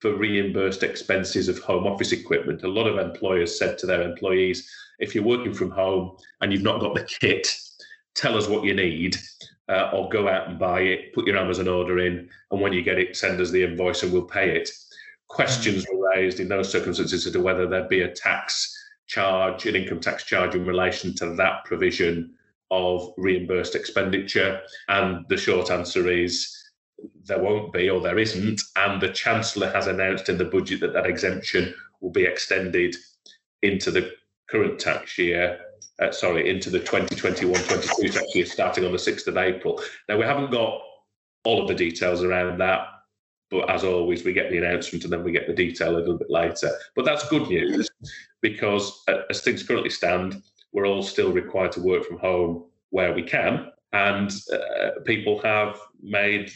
for 0.01 0.15
reimbursed 0.15 0.83
expenses 0.83 1.47
of 1.47 1.59
home 1.59 1.87
office 1.87 2.11
equipment. 2.11 2.63
A 2.63 2.67
lot 2.67 2.87
of 2.87 2.97
employers 2.97 3.57
said 3.57 3.77
to 3.77 3.85
their 3.85 4.01
employees, 4.01 4.69
if 4.99 5.15
you're 5.15 5.23
working 5.23 5.53
from 5.53 5.71
home 5.71 6.17
and 6.41 6.51
you've 6.51 6.63
not 6.63 6.81
got 6.81 6.95
the 6.95 7.03
kit, 7.03 7.55
tell 8.15 8.37
us 8.37 8.47
what 8.47 8.63
you 8.63 8.73
need. 8.73 9.17
Uh, 9.69 9.89
or 9.93 10.09
go 10.09 10.27
out 10.27 10.49
and 10.49 10.59
buy 10.59 10.81
it, 10.81 11.13
put 11.13 11.25
your 11.25 11.37
Amazon 11.37 11.65
order 11.65 11.99
in, 11.99 12.27
and 12.51 12.59
when 12.59 12.73
you 12.73 12.83
get 12.83 12.99
it, 12.99 13.15
send 13.15 13.39
us 13.39 13.51
the 13.51 13.63
invoice 13.63 14.03
and 14.03 14.11
we'll 14.11 14.23
pay 14.23 14.53
it. 14.53 14.69
Questions 15.29 15.85
were 15.89 16.09
raised 16.09 16.41
in 16.41 16.49
those 16.49 16.69
circumstances 16.69 17.25
as 17.25 17.31
to 17.31 17.39
whether 17.39 17.65
there'd 17.65 17.87
be 17.87 18.01
a 18.01 18.11
tax 18.11 18.77
charge, 19.07 19.65
an 19.67 19.77
income 19.77 20.01
tax 20.01 20.25
charge 20.25 20.55
in 20.55 20.65
relation 20.65 21.15
to 21.15 21.35
that 21.35 21.63
provision 21.63 22.33
of 22.69 23.13
reimbursed 23.17 23.75
expenditure? 23.75 24.59
And 24.89 25.25
the 25.29 25.37
short 25.37 25.71
answer 25.71 26.09
is 26.09 26.53
there 27.25 27.41
won't 27.41 27.73
be, 27.73 27.89
or 27.89 28.01
there 28.01 28.19
isn't. 28.19 28.61
And 28.75 29.01
the 29.01 29.09
Chancellor 29.09 29.71
has 29.71 29.87
announced 29.87 30.29
in 30.29 30.37
the 30.37 30.45
budget 30.45 30.81
that 30.81 30.93
that 30.93 31.05
exemption 31.05 31.73
will 31.99 32.11
be 32.11 32.25
extended 32.25 32.95
into 33.61 33.91
the 33.91 34.11
current 34.49 34.79
tax 34.79 35.17
year. 35.17 35.59
Uh, 35.99 36.11
sorry, 36.11 36.49
into 36.49 36.69
the 36.69 36.79
2021-22 36.79 38.11
tax 38.11 38.35
year, 38.35 38.45
starting 38.45 38.85
on 38.85 38.91
the 38.91 38.97
6th 38.97 39.27
of 39.27 39.37
April. 39.37 39.81
Now 40.09 40.17
we 40.17 40.23
haven't 40.23 40.51
got 40.51 40.81
all 41.43 41.61
of 41.61 41.67
the 41.67 41.75
details 41.75 42.23
around 42.23 42.59
that, 42.59 42.87
but 43.51 43.69
as 43.69 43.83
always, 43.83 44.23
we 44.23 44.33
get 44.33 44.49
the 44.49 44.57
announcement 44.57 45.03
and 45.03 45.13
then 45.13 45.23
we 45.23 45.31
get 45.31 45.45
the 45.45 45.53
detail 45.53 45.95
a 45.95 45.99
little 45.99 46.17
bit 46.17 46.31
later. 46.31 46.71
But 46.95 47.05
that's 47.05 47.27
good 47.29 47.49
news 47.49 47.89
because, 48.41 49.03
uh, 49.07 49.23
as 49.29 49.41
things 49.41 49.61
currently 49.61 49.89
stand, 49.89 50.41
we're 50.71 50.87
all 50.87 51.03
still 51.03 51.31
required 51.31 51.73
to 51.73 51.81
work 51.81 52.05
from 52.05 52.17
home 52.17 52.65
where 52.89 53.13
we 53.13 53.23
can. 53.23 53.71
And 53.93 54.31
uh, 54.53 55.01
people 55.05 55.39
have 55.41 55.77
made 56.01 56.51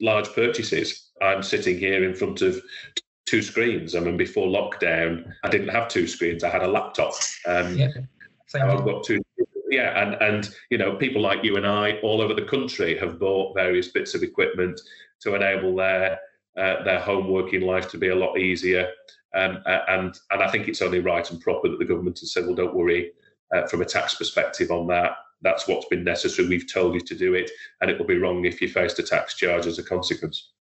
large 0.00 0.28
purchases. 0.32 1.10
I'm 1.22 1.42
sitting 1.42 1.78
here 1.78 2.04
in 2.04 2.14
front 2.14 2.42
of 2.42 2.60
two 3.26 3.42
screens. 3.42 3.94
I 3.94 4.00
mean, 4.00 4.16
before 4.16 4.46
lockdown, 4.46 5.32
I 5.42 5.48
didn't 5.48 5.68
have 5.68 5.88
two 5.88 6.06
screens. 6.06 6.44
I 6.44 6.50
had 6.50 6.62
a 6.62 6.68
laptop. 6.68 7.12
Um, 7.46 7.76
yeah, 7.76 7.88
I've 8.54 8.84
got 8.84 9.04
two. 9.04 9.20
Yeah, 9.68 10.00
and 10.00 10.14
and 10.22 10.54
you 10.70 10.78
know, 10.78 10.96
people 10.96 11.20
like 11.20 11.42
you 11.42 11.56
and 11.56 11.66
I, 11.66 11.98
all 12.02 12.20
over 12.20 12.34
the 12.34 12.44
country, 12.44 12.96
have 12.98 13.18
bought 13.18 13.54
various 13.54 13.88
bits 13.88 14.14
of 14.14 14.22
equipment 14.22 14.80
to 15.20 15.34
enable 15.34 15.74
their 15.74 16.18
uh, 16.56 16.82
their 16.84 17.00
home 17.00 17.28
working 17.28 17.62
life 17.62 17.88
to 17.90 17.98
be 17.98 18.08
a 18.08 18.14
lot 18.14 18.38
easier. 18.38 18.90
Um, 19.34 19.58
and 19.66 20.18
and 20.30 20.42
I 20.42 20.50
think 20.50 20.68
it's 20.68 20.82
only 20.82 21.00
right 21.00 21.28
and 21.30 21.40
proper 21.40 21.68
that 21.68 21.78
the 21.78 21.84
government 21.84 22.20
has 22.20 22.32
said, 22.32 22.46
well, 22.46 22.54
don't 22.54 22.74
worry, 22.74 23.12
uh, 23.54 23.66
from 23.66 23.82
a 23.82 23.84
tax 23.84 24.14
perspective 24.14 24.70
on 24.70 24.86
that. 24.86 25.12
That's 25.42 25.68
what's 25.68 25.86
been 25.86 26.04
necessary. 26.04 26.48
We've 26.48 26.72
told 26.72 26.94
you 26.94 27.00
to 27.00 27.14
do 27.14 27.34
it, 27.34 27.50
and 27.80 27.90
it 27.90 27.98
will 27.98 28.06
be 28.06 28.18
wrong 28.18 28.44
if 28.44 28.60
you 28.60 28.68
faced 28.68 28.98
a 28.98 29.02
tax 29.02 29.36
charge 29.36 29.66
as 29.66 29.78
a 29.78 29.82
consequence. 29.84 30.52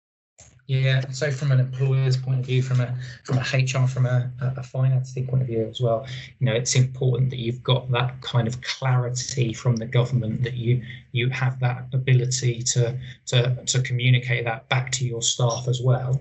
Yeah, 0.67 1.01
so 1.11 1.29
from 1.29 1.51
an 1.51 1.59
employer's 1.59 2.17
point 2.17 2.39
of 2.39 2.45
view, 2.47 2.63
from 2.63 2.81
a 2.81 2.95
from 3.23 3.37
a 3.37 3.41
HR, 3.41 3.87
from 3.87 4.07
a, 4.07 4.31
a 4.41 4.63
financing 4.63 5.27
point 5.27 5.43
of 5.43 5.47
view 5.47 5.67
as 5.69 5.79
well, 5.79 6.07
you 6.39 6.47
know, 6.47 6.53
it's 6.53 6.75
important 6.75 7.29
that 7.29 7.37
you've 7.37 7.61
got 7.61 7.91
that 7.91 8.19
kind 8.21 8.47
of 8.47 8.59
clarity 8.61 9.53
from 9.53 9.75
the 9.75 9.85
government 9.85 10.41
that 10.41 10.55
you 10.55 10.81
you 11.11 11.29
have 11.29 11.59
that 11.59 11.85
ability 11.93 12.63
to 12.63 12.97
to 13.27 13.63
to 13.63 13.81
communicate 13.83 14.43
that 14.45 14.67
back 14.67 14.91
to 14.93 15.05
your 15.05 15.21
staff 15.21 15.67
as 15.67 15.81
well. 15.81 16.19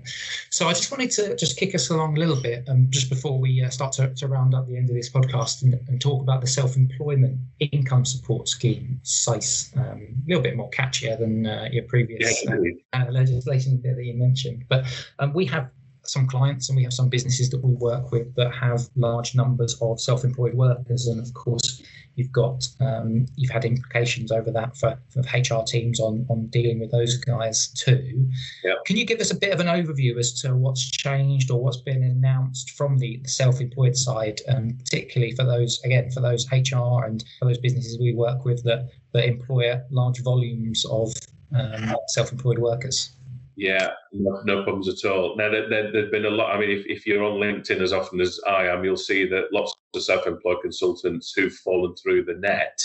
So 0.50 0.68
I 0.68 0.74
just 0.74 0.90
wanted 0.90 1.10
to 1.12 1.34
just 1.36 1.56
kick 1.56 1.74
us 1.74 1.88
along 1.88 2.18
a 2.18 2.20
little 2.20 2.40
bit, 2.40 2.68
um, 2.68 2.88
just 2.90 3.08
before 3.08 3.38
we 3.38 3.62
uh, 3.62 3.70
start 3.70 3.92
to, 3.92 4.14
to 4.14 4.28
round 4.28 4.54
up 4.54 4.68
the 4.68 4.76
end 4.76 4.90
of 4.90 4.94
this 4.94 5.08
podcast 5.08 5.62
and, 5.62 5.72
and 5.88 6.02
talk 6.02 6.20
about 6.20 6.42
the 6.42 6.46
self-employment 6.46 7.38
income 7.60 8.04
support 8.04 8.46
scheme, 8.46 9.00
SEISS, 9.04 9.72
um, 9.76 10.06
a 10.26 10.28
little 10.28 10.42
bit 10.42 10.54
more 10.54 10.68
catchier 10.70 11.18
than 11.18 11.46
uh, 11.46 11.68
your 11.72 11.84
previous 11.84 12.44
yeah, 12.44 12.56
uh, 12.92 13.10
legislation 13.10 13.80
that 13.82 14.04
you 14.04 14.12
mentioned 14.12 14.33
mentioned. 14.34 14.64
But 14.68 14.84
um, 15.18 15.32
we 15.32 15.46
have 15.46 15.70
some 16.06 16.26
clients 16.26 16.68
and 16.68 16.76
we 16.76 16.82
have 16.82 16.92
some 16.92 17.08
businesses 17.08 17.48
that 17.50 17.64
we 17.64 17.72
work 17.74 18.12
with 18.12 18.34
that 18.34 18.52
have 18.52 18.90
large 18.96 19.34
numbers 19.34 19.76
of 19.80 20.00
self-employed 20.00 20.54
workers, 20.54 21.06
and 21.06 21.20
of 21.20 21.32
course, 21.34 21.82
you've 22.16 22.30
got 22.30 22.68
um, 22.80 23.26
you've 23.36 23.50
had 23.50 23.64
implications 23.64 24.30
over 24.30 24.50
that 24.50 24.76
for, 24.76 24.98
for 25.08 25.20
HR 25.20 25.64
teams 25.64 26.00
on 26.00 26.26
on 26.28 26.46
dealing 26.48 26.78
with 26.78 26.90
those 26.90 27.16
guys 27.16 27.68
too. 27.68 28.28
Yep. 28.64 28.84
Can 28.84 28.96
you 28.96 29.06
give 29.06 29.20
us 29.20 29.30
a 29.30 29.34
bit 29.34 29.52
of 29.52 29.60
an 29.60 29.66
overview 29.66 30.18
as 30.18 30.32
to 30.42 30.54
what's 30.54 30.90
changed 30.90 31.50
or 31.50 31.60
what's 31.62 31.78
been 31.78 32.02
announced 32.02 32.72
from 32.72 32.98
the, 32.98 33.20
the 33.22 33.28
self-employed 33.28 33.96
side, 33.96 34.40
um, 34.48 34.76
particularly 34.78 35.34
for 35.34 35.44
those 35.44 35.80
again 35.84 36.10
for 36.10 36.20
those 36.20 36.46
HR 36.52 37.04
and 37.06 37.24
for 37.38 37.46
those 37.46 37.58
businesses 37.58 37.98
we 37.98 38.12
work 38.12 38.44
with 38.44 38.62
that 38.64 38.90
that 39.12 39.26
employ 39.26 39.80
large 39.90 40.20
volumes 40.22 40.84
of 40.84 41.12
um, 41.56 41.96
self-employed 42.08 42.58
workers? 42.58 43.14
Yeah, 43.56 43.90
no, 44.12 44.40
no 44.44 44.62
problems 44.64 44.88
at 44.88 45.08
all. 45.08 45.36
Now, 45.36 45.48
there, 45.48 45.68
there, 45.68 45.92
there's 45.92 46.10
been 46.10 46.24
a 46.24 46.30
lot. 46.30 46.54
I 46.54 46.58
mean, 46.58 46.70
if, 46.70 46.84
if 46.86 47.06
you're 47.06 47.22
on 47.22 47.38
LinkedIn 47.38 47.80
as 47.80 47.92
often 47.92 48.20
as 48.20 48.40
I 48.46 48.66
am, 48.66 48.84
you'll 48.84 48.96
see 48.96 49.26
that 49.28 49.52
lots 49.52 49.74
of 49.94 50.02
self 50.02 50.26
employed 50.26 50.58
consultants 50.62 51.32
who've 51.34 51.52
fallen 51.52 51.94
through 51.94 52.24
the 52.24 52.34
net, 52.34 52.82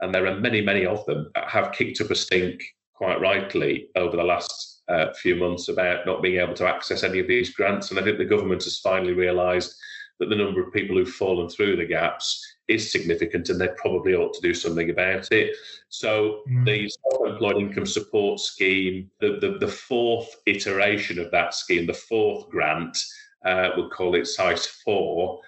and 0.00 0.12
there 0.12 0.26
are 0.26 0.40
many, 0.40 0.60
many 0.60 0.84
of 0.84 1.06
them, 1.06 1.30
have 1.36 1.72
kicked 1.72 2.00
up 2.00 2.10
a 2.10 2.16
stink 2.16 2.60
quite 2.94 3.20
rightly 3.20 3.88
over 3.96 4.16
the 4.16 4.24
last 4.24 4.82
uh, 4.88 5.12
few 5.14 5.36
months 5.36 5.68
about 5.68 6.04
not 6.06 6.22
being 6.22 6.40
able 6.40 6.54
to 6.54 6.66
access 6.66 7.04
any 7.04 7.20
of 7.20 7.28
these 7.28 7.54
grants. 7.54 7.90
And 7.90 8.00
I 8.00 8.02
think 8.02 8.18
the 8.18 8.24
government 8.24 8.64
has 8.64 8.80
finally 8.80 9.12
realised 9.12 9.74
that 10.18 10.28
the 10.28 10.36
number 10.36 10.62
of 10.62 10.72
people 10.72 10.96
who've 10.96 11.08
fallen 11.08 11.48
through 11.48 11.76
the 11.76 11.86
gaps 11.86 12.44
is 12.70 12.90
significant 12.90 13.48
and 13.48 13.60
they 13.60 13.68
probably 13.76 14.14
ought 14.14 14.32
to 14.34 14.40
do 14.40 14.54
something 14.54 14.90
about 14.90 15.30
it. 15.32 15.56
So 15.88 16.42
mm. 16.48 16.64
the 16.64 16.88
self-employed 16.88 17.56
income 17.56 17.86
support 17.86 18.40
scheme, 18.40 19.10
the, 19.20 19.38
the, 19.40 19.58
the, 19.58 19.68
fourth 19.68 20.36
iteration 20.46 21.18
of 21.18 21.30
that 21.32 21.54
scheme, 21.54 21.86
the 21.86 21.94
fourth 21.94 22.48
grant, 22.48 22.96
uh, 23.44 23.70
we'll 23.76 23.90
call 23.90 24.14
it 24.14 24.26
SEISS 24.26 24.66
4, 24.84 25.40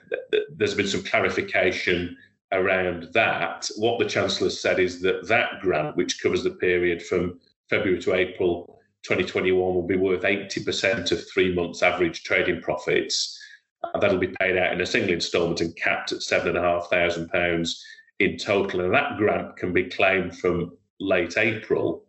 there's 0.56 0.74
been 0.74 0.88
some 0.88 1.02
clarification 1.02 2.16
around 2.52 3.08
that. 3.12 3.68
What 3.76 3.98
the 3.98 4.04
Chancellor 4.04 4.50
said 4.50 4.78
is 4.78 5.00
that 5.02 5.26
that 5.28 5.60
grant, 5.60 5.96
which 5.96 6.22
covers 6.22 6.42
the 6.42 6.50
period 6.50 7.02
from 7.02 7.40
February 7.68 8.00
to 8.02 8.14
April 8.14 8.80
2021, 9.02 9.56
will 9.58 9.86
be 9.86 9.96
worth 9.96 10.22
80% 10.22 11.12
of 11.12 11.28
three 11.28 11.54
months' 11.54 11.82
average 11.82 12.22
trading 12.22 12.60
profits. 12.60 13.38
And 13.92 14.02
that'll 14.02 14.18
be 14.18 14.34
paid 14.40 14.56
out 14.56 14.72
in 14.72 14.80
a 14.80 14.86
single 14.86 15.14
instalment 15.14 15.60
and 15.60 15.76
capped 15.76 16.12
at 16.12 16.20
£7,500 16.20 17.74
in 18.20 18.36
total. 18.36 18.80
And 18.80 18.94
that 18.94 19.16
grant 19.16 19.56
can 19.56 19.72
be 19.72 19.84
claimed 19.84 20.38
from 20.38 20.76
late 21.00 21.36
April. 21.36 22.04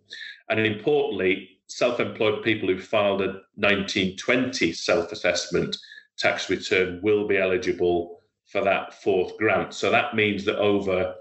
And 0.49 0.59
importantly, 0.59 1.49
self 1.67 1.99
employed 1.99 2.43
people 2.43 2.69
who 2.69 2.79
filed 2.79 3.21
a 3.21 3.41
1920 3.55 4.73
self 4.73 5.12
assessment 5.12 5.75
tax 6.17 6.49
return 6.49 6.99
will 7.01 7.27
be 7.27 7.38
eligible 7.38 8.19
for 8.45 8.63
that 8.63 9.01
fourth 9.01 9.36
grant. 9.38 9.73
So 9.73 9.89
that 9.89 10.15
means 10.15 10.45
that 10.45 10.57
over 10.57 11.15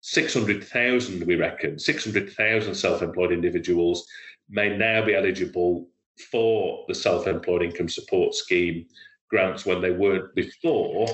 600,000, 0.00 1.26
we 1.26 1.34
reckon, 1.34 1.78
600,000 1.78 2.74
self 2.74 3.02
employed 3.02 3.32
individuals 3.32 4.06
may 4.48 4.76
now 4.76 5.04
be 5.04 5.14
eligible 5.14 5.88
for 6.30 6.84
the 6.88 6.94
self 6.94 7.26
employed 7.26 7.62
income 7.62 7.88
support 7.88 8.34
scheme 8.34 8.86
grants 9.28 9.66
when 9.66 9.80
they 9.80 9.90
weren't 9.90 10.34
before. 10.34 11.08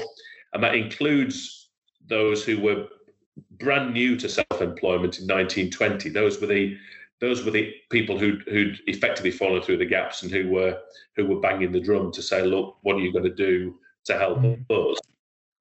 And 0.53 0.62
that 0.62 0.74
includes 0.74 1.70
those 2.07 2.44
who 2.44 2.61
were 2.61 2.87
brand 3.59 3.92
new 3.92 4.16
to 4.16 4.29
self 4.29 4.61
employment 4.61 5.18
in 5.18 5.27
1920. 5.27 6.11
Those 6.11 6.40
were 6.40 6.46
the 6.46 6.77
those 7.20 7.44
were 7.44 7.50
the 7.50 7.72
people 7.90 8.18
who'd, 8.18 8.42
who'd 8.42 8.81
effectively 8.87 9.31
fallen 9.31 9.62
through 9.62 9.79
the 9.79 9.87
gaps 9.87 10.22
and 10.22 10.31
who 10.31 10.48
were 10.50 10.79
who 11.16 11.27
were 11.27 11.40
banging 11.40 11.72
the 11.72 11.81
drum 11.81 12.12
to 12.12 12.22
say, 12.22 12.44
look, 12.44 12.77
what 12.83 12.96
are 12.96 13.00
you 13.00 13.12
going 13.12 13.24
to 13.24 13.35
do 13.35 13.79
to 14.05 14.18
help 14.18 14.38
mm. 14.40 14.59
us? 14.70 14.98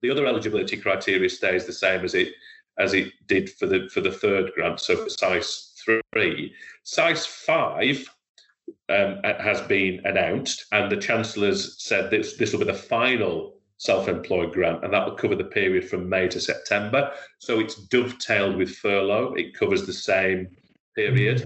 The 0.01 0.09
other 0.09 0.25
eligibility 0.25 0.77
criteria 0.77 1.29
stays 1.29 1.65
the 1.65 1.73
same 1.73 2.03
as 2.03 2.15
it 2.15 2.33
as 2.79 2.93
it 2.93 3.13
did 3.27 3.49
for 3.51 3.67
the 3.67 3.89
for 3.93 4.01
the 4.01 4.11
third 4.11 4.51
grant. 4.55 4.79
So 4.79 4.95
for 4.95 5.09
SEISS 5.09 5.73
three, 6.13 6.53
SEISS 6.83 7.25
five 7.25 8.09
um, 8.89 9.19
has 9.23 9.61
been 9.61 10.01
announced, 10.05 10.65
and 10.71 10.91
the 10.91 10.97
chancellors 10.97 11.81
said 11.81 12.09
this 12.09 12.37
this 12.37 12.51
will 12.51 12.59
be 12.59 12.65
the 12.65 12.73
final 12.73 13.55
self-employed 13.77 14.53
grant, 14.53 14.83
and 14.83 14.93
that 14.93 15.05
will 15.05 15.15
cover 15.15 15.35
the 15.35 15.43
period 15.43 15.89
from 15.89 16.07
May 16.09 16.27
to 16.29 16.39
September. 16.39 17.11
So 17.39 17.59
it's 17.59 17.75
dovetailed 17.87 18.55
with 18.55 18.75
furlough; 18.75 19.33
it 19.33 19.57
covers 19.57 19.85
the 19.85 19.93
same 19.93 20.55
period. 20.95 21.45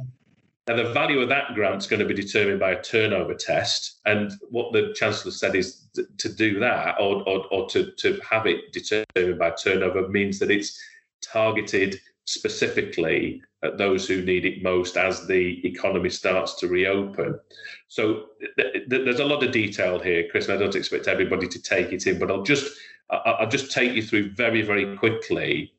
Now, 0.68 0.76
the 0.76 0.92
value 0.92 1.22
of 1.22 1.30
that 1.30 1.54
grant 1.56 1.78
is 1.78 1.88
going 1.88 2.02
to 2.02 2.06
be 2.06 2.14
determined 2.14 2.60
by 2.60 2.72
a 2.72 2.82
turnover 2.82 3.34
test. 3.34 4.02
And 4.06 4.34
what 4.50 4.74
the 4.74 4.94
Chancellor 4.96 5.32
said 5.32 5.56
is 5.56 5.88
to 6.18 6.28
do 6.28 6.60
that 6.60 6.96
or, 7.00 7.24
or, 7.28 7.46
or 7.52 7.70
to, 7.70 7.92
to 7.92 8.20
have 8.30 8.46
it 8.48 8.74
determined 8.74 9.40
by 9.40 9.52
turnover 9.52 10.10
means 10.10 10.40
that 10.40 10.52
it's 10.52 10.78
targeted 11.22 11.98
specifically 12.28 13.42
at 13.64 13.78
those 13.78 14.08
who 14.08 14.22
need 14.22 14.46
it 14.46 14.62
most 14.62 14.98
as 14.98 15.26
the 15.26 15.66
economy 15.66 16.10
starts 16.10 16.56
to 16.56 16.68
reopen. 16.68 17.40
So 17.88 18.26
th- 18.58 18.90
th- 18.90 19.06
there's 19.06 19.22
a 19.22 19.26
lot 19.26 19.44
of 19.44 19.52
detail 19.52 19.98
here, 19.98 20.28
Chris, 20.30 20.48
and 20.48 20.54
I 20.56 20.58
don't 20.58 20.76
expect 20.76 21.08
everybody 21.08 21.48
to 21.48 21.62
take 21.62 21.94
it 21.94 22.06
in, 22.06 22.20
but 22.20 22.30
I'll 22.30 22.44
just 22.44 22.78
I'll 23.10 23.48
just 23.48 23.72
take 23.72 23.94
you 23.94 24.04
through 24.04 24.32
very, 24.32 24.62
very 24.62 24.98
quickly 24.98 25.74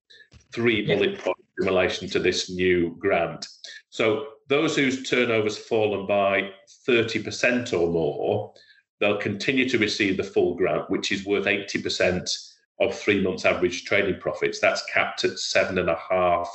three 0.50 0.86
bullet 0.86 1.18
points 1.18 1.42
in 1.58 1.66
relation 1.66 2.08
to 2.08 2.18
this 2.18 2.48
new 2.48 2.96
grant. 2.98 3.46
So 3.90 4.28
those 4.48 4.74
whose 4.74 5.08
turnover's 5.08 5.58
fallen 5.58 6.06
by 6.06 6.52
30% 6.88 7.78
or 7.78 7.90
more, 7.90 8.54
they'll 8.98 9.18
continue 9.18 9.68
to 9.68 9.76
receive 9.76 10.16
the 10.16 10.24
full 10.24 10.54
grant, 10.54 10.88
which 10.88 11.12
is 11.12 11.26
worth 11.26 11.44
80% 11.44 12.54
of 12.80 12.94
three 12.94 13.22
months 13.22 13.44
average 13.44 13.84
trading 13.84 14.20
profits. 14.20 14.60
That's 14.60 14.84
capped 14.92 15.24
at 15.24 15.38
seven 15.38 15.78
and 15.78 15.90
a 15.90 15.98
half 16.10 16.48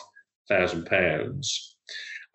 thousand 0.48 0.86
pounds. 0.86 1.78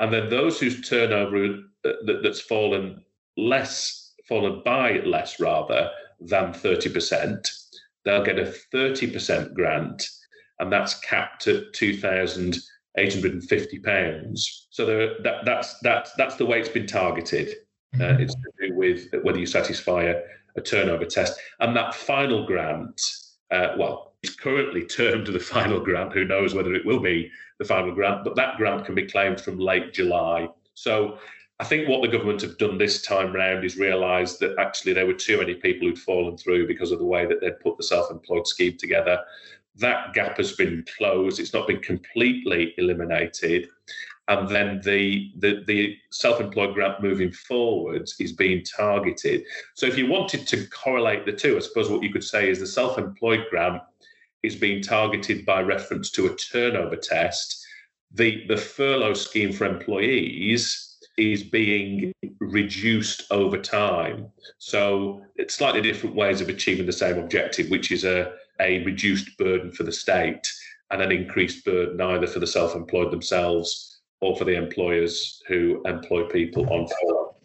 And 0.01 0.12
then 0.12 0.29
those 0.29 0.61
whose 0.61 0.88
turnover 0.88 1.59
uh, 1.85 1.92
that's 2.22 2.40
fallen 2.40 3.03
less, 3.37 4.14
fallen 4.29 4.62
by 4.64 5.01
less 5.05 5.40
rather 5.40 5.90
than 6.20 6.53
30%, 6.53 7.48
they'll 8.05 8.24
get 8.24 8.38
a 8.38 8.55
30% 8.72 9.55
grant, 9.55 10.09
and 10.59 10.72
that's 10.72 10.98
capped 11.01 11.46
at 11.46 11.72
2,000 11.72 12.59
850 12.98 13.79
pounds. 13.81 14.66
So 14.70 14.87
that, 14.87 15.44
that's 15.44 15.79
that's 15.81 16.12
that's 16.14 16.37
the 16.37 16.46
way 16.46 16.61
it's 16.61 16.68
been 16.68 16.87
targeted. 16.87 17.55
Uh, 17.94 17.98
mm-hmm. 17.98 18.22
it's 18.22 18.35
to 18.35 18.68
do 18.68 18.74
with 18.74 19.09
whether 19.22 19.38
you 19.38 19.46
satisfy 19.46 20.03
a, 20.05 20.20
a 20.57 20.61
turnover 20.61 21.07
test. 21.07 21.38
And 21.61 21.74
that 21.77 21.94
final 21.94 22.46
grant, 22.46 23.01
uh, 23.50 23.74
well, 23.78 24.12
it's 24.22 24.34
currently 24.34 24.84
termed 24.84 25.26
the 25.26 25.40
final 25.40 25.80
grant. 25.80 26.12
Who 26.12 26.24
knows 26.24 26.54
whether 26.54 26.74
it 26.74 26.84
will 26.84 27.00
be 27.00 27.30
the 27.58 27.64
final 27.64 27.94
grant? 27.94 28.24
But 28.24 28.37
that 28.37 28.56
grant 28.56 28.84
can 28.84 28.94
be 28.94 29.06
claimed 29.06 29.40
from 29.40 29.58
late 29.58 29.92
July. 29.92 30.48
So 30.74 31.18
I 31.61 31.64
think 31.64 31.88
what 31.88 32.02
the 32.02 32.08
government 32.08 32.42
have 32.42 32.58
done 32.58 32.78
this 32.78 33.02
time 33.02 33.32
round 33.32 33.64
is 33.64 33.76
realised 33.76 34.40
that 34.40 34.58
actually 34.58 34.92
there 34.92 35.06
were 35.06 35.14
too 35.14 35.38
many 35.38 35.54
people 35.54 35.88
who'd 35.88 35.98
fallen 35.98 36.37
through 36.37 36.66
because 36.66 36.92
of 36.92 36.98
the 36.98 37.04
way 37.04 37.26
that 37.26 37.40
they'd 37.40 37.61
put 37.61 37.76
the 37.76 37.82
self-employed 37.84 38.46
scheme 38.46 38.76
together 38.76 39.20
that 39.78 40.12
gap 40.12 40.37
has 40.37 40.52
been 40.52 40.84
closed. 40.96 41.38
It's 41.38 41.54
not 41.54 41.68
been 41.68 41.80
completely 41.80 42.74
eliminated. 42.78 43.68
And 44.28 44.48
then 44.48 44.80
the, 44.84 45.30
the, 45.38 45.64
the 45.66 45.96
self-employed 46.10 46.74
grant 46.74 47.02
moving 47.02 47.32
forwards 47.32 48.14
is 48.20 48.32
being 48.32 48.62
targeted. 48.62 49.42
So 49.74 49.86
if 49.86 49.96
you 49.96 50.06
wanted 50.06 50.46
to 50.48 50.66
correlate 50.68 51.24
the 51.24 51.32
two, 51.32 51.56
I 51.56 51.60
suppose 51.60 51.90
what 51.90 52.02
you 52.02 52.12
could 52.12 52.24
say 52.24 52.50
is 52.50 52.60
the 52.60 52.66
self-employed 52.66 53.46
grant 53.50 53.82
is 54.42 54.54
being 54.54 54.82
targeted 54.82 55.46
by 55.46 55.62
reference 55.62 56.10
to 56.12 56.26
a 56.26 56.36
turnover 56.36 56.96
test. 56.96 57.66
The, 58.12 58.46
the 58.48 58.56
furlough 58.56 59.14
scheme 59.14 59.52
for 59.52 59.64
employees 59.64 60.84
is 61.16 61.42
being 61.42 62.12
reduced 62.38 63.24
over 63.30 63.58
time. 63.58 64.28
So 64.58 65.22
it's 65.36 65.54
slightly 65.54 65.82
different 65.82 66.14
ways 66.14 66.40
of 66.40 66.48
achieving 66.48 66.86
the 66.86 66.92
same 66.92 67.18
objective, 67.18 67.70
which 67.70 67.90
is 67.90 68.04
a 68.04 68.32
a 68.60 68.84
reduced 68.84 69.36
burden 69.38 69.72
for 69.72 69.84
the 69.84 69.92
state 69.92 70.52
and 70.90 71.02
an 71.02 71.12
increased 71.12 71.64
burden 71.64 72.00
either 72.00 72.26
for 72.26 72.40
the 72.40 72.46
self-employed 72.46 73.12
themselves 73.12 73.88
or 74.20 74.37
for 74.37 74.44
the 74.44 74.57
employers 74.57 75.42
who 75.48 75.83
employ 75.85 76.24
people 76.24 76.64
on 76.72 76.87
furlough. 76.87 77.37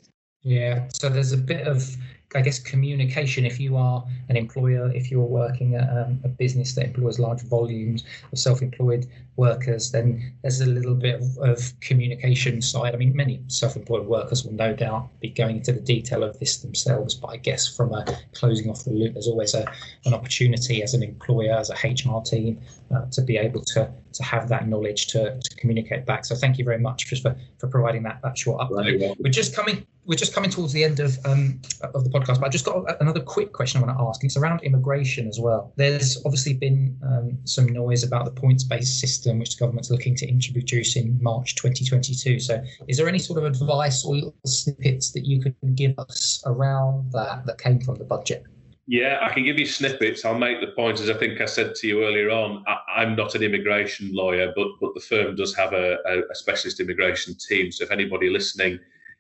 Yeah, 0.42 0.88
so 0.94 1.10
there's 1.10 1.32
a 1.32 1.38
bit 1.38 1.68
of 1.68 1.96
I 2.36 2.42
guess 2.42 2.60
communication 2.60 3.46
if 3.46 3.60
you 3.60 3.78
are 3.78 4.04
an 4.30 4.38
employer, 4.38 4.92
if 4.94 5.12
you're 5.12 5.22
working 5.22 5.76
at 5.76 5.90
um, 5.90 6.20
a 6.24 6.28
business 6.28 6.74
that 6.76 6.86
employs 6.86 7.20
large 7.20 7.42
volumes 7.44 8.04
of 8.32 8.40
self-employed 8.40 9.08
workers, 9.36 9.92
then 9.92 10.34
there's 10.42 10.62
a 10.62 10.66
little 10.66 10.96
bit 10.96 11.16
of, 11.16 11.38
of, 11.40 11.80
communication 11.80 12.62
side. 12.62 12.94
I 12.94 12.98
mean, 12.98 13.16
many 13.16 13.42
self-employed 13.48 14.06
workers 14.06 14.44
will 14.44 14.54
no 14.54 14.74
doubt 14.74 15.10
be 15.20 15.30
going 15.30 15.58
into 15.58 15.72
the 15.72 15.82
detail 15.82 16.24
of 16.24 16.40
this 16.40 16.58
themselves, 16.58 17.16
but 17.16 17.28
I 17.28 17.38
guess 17.38 17.68
from 17.68 17.94
a 17.94 18.06
closing 18.34 18.70
off 18.70 18.84
the 18.84 18.92
loop, 18.92 19.14
there's 19.14 19.28
always 19.28 19.54
a, 19.54 19.66
an 20.06 20.14
opportunity 20.14 20.84
as 20.84 20.94
an 20.94 21.04
employer, 21.04 21.54
as 21.54 21.70
a 21.70 21.74
HR 21.74 22.22
team, 22.22 22.62
uh, 22.94 23.06
to 23.12 23.22
be 23.22 23.38
able 23.38 23.62
to 23.62 23.92
to 24.14 24.24
have 24.24 24.48
that 24.50 24.68
knowledge 24.68 25.08
to, 25.08 25.40
to 25.40 25.56
communicate 25.56 26.06
back. 26.06 26.26
So 26.26 26.36
thank 26.36 26.58
you 26.58 26.66
very 26.66 26.80
much 26.80 27.08
just 27.08 27.24
for, 27.24 27.36
for 27.64 27.70
providing 27.70 28.04
that 28.04 28.20
that 28.22 28.38
short 28.38 28.60
update. 28.60 29.02
Right. 29.02 29.18
We're 29.20 29.32
just 29.32 29.56
coming 29.56 29.88
we're 30.06 30.18
just 30.18 30.34
coming 30.34 30.50
towards 30.50 30.74
the 30.74 30.84
end 30.84 31.00
of 31.00 31.18
um, 31.26 31.62
of 31.94 32.04
the 32.04 32.10
podcast, 32.10 32.42
but 32.42 32.48
I 32.48 32.50
just 32.50 32.66
got 32.66 33.02
another 33.02 33.22
quick 33.22 33.54
question 33.54 33.82
I 33.82 33.86
want 33.86 33.98
to 33.98 34.04
ask, 34.04 34.22
and 34.22 34.28
it's 34.28 34.36
around 34.36 34.62
immigration 34.64 35.30
as 35.30 35.40
well. 35.40 35.72
There's 35.78 36.22
obviously 36.26 36.56
been 36.56 36.98
um, 37.04 37.38
some 37.46 37.68
noise 37.68 38.04
about 38.04 38.26
the 38.26 38.32
points 38.32 38.66
based 38.66 39.00
system 39.00 39.40
which 39.40 39.56
the 39.56 39.62
government's 39.62 39.90
looking 39.90 40.14
to 40.16 40.28
introduce 40.28 40.98
in 40.98 41.18
March 41.24 41.56
2022. 41.56 42.42
So, 42.42 42.62
is 42.90 42.98
there 42.98 43.08
any 43.08 43.20
sort 43.20 43.40
of 43.40 43.46
advice 43.46 44.04
or 44.04 44.34
snippets 44.46 45.12
that 45.12 45.26
you 45.26 45.42
could 45.42 45.56
give 45.76 45.98
us 45.98 46.44
around 46.46 47.14
that 47.14 47.46
that 47.46 47.58
came 47.60 47.80
from 47.80 47.96
the 47.96 48.04
budget? 48.04 48.44
Yeah, 48.86 49.20
I 49.22 49.34
can 49.34 49.46
give 49.46 49.58
you 49.58 49.66
snippets. 49.66 50.26
I'll 50.26 50.38
make 50.38 50.60
the 50.60 50.68
point, 50.68 51.00
as 51.00 51.10
I 51.10 51.14
think 51.14 51.40
I 51.40 51.46
said 51.46 51.74
to 51.76 51.88
you 51.88 52.04
earlier 52.04 52.30
on. 52.30 52.66
I, 52.68 53.04
am 53.04 53.16
not 53.16 53.34
an 53.34 53.42
immigration 53.42 54.14
lawyer, 54.14 54.52
but 54.56 54.68
but 54.82 54.94
the 54.94 55.00
firm 55.00 55.36
does 55.36 55.56
have 55.56 55.72
a, 55.72 56.00
a, 56.30 56.36
specialist 56.36 56.82
immigration 56.82 57.36
team. 57.36 57.72
So 57.72 57.86
if 57.86 57.92
anybody 57.92 58.30
listening 58.30 58.80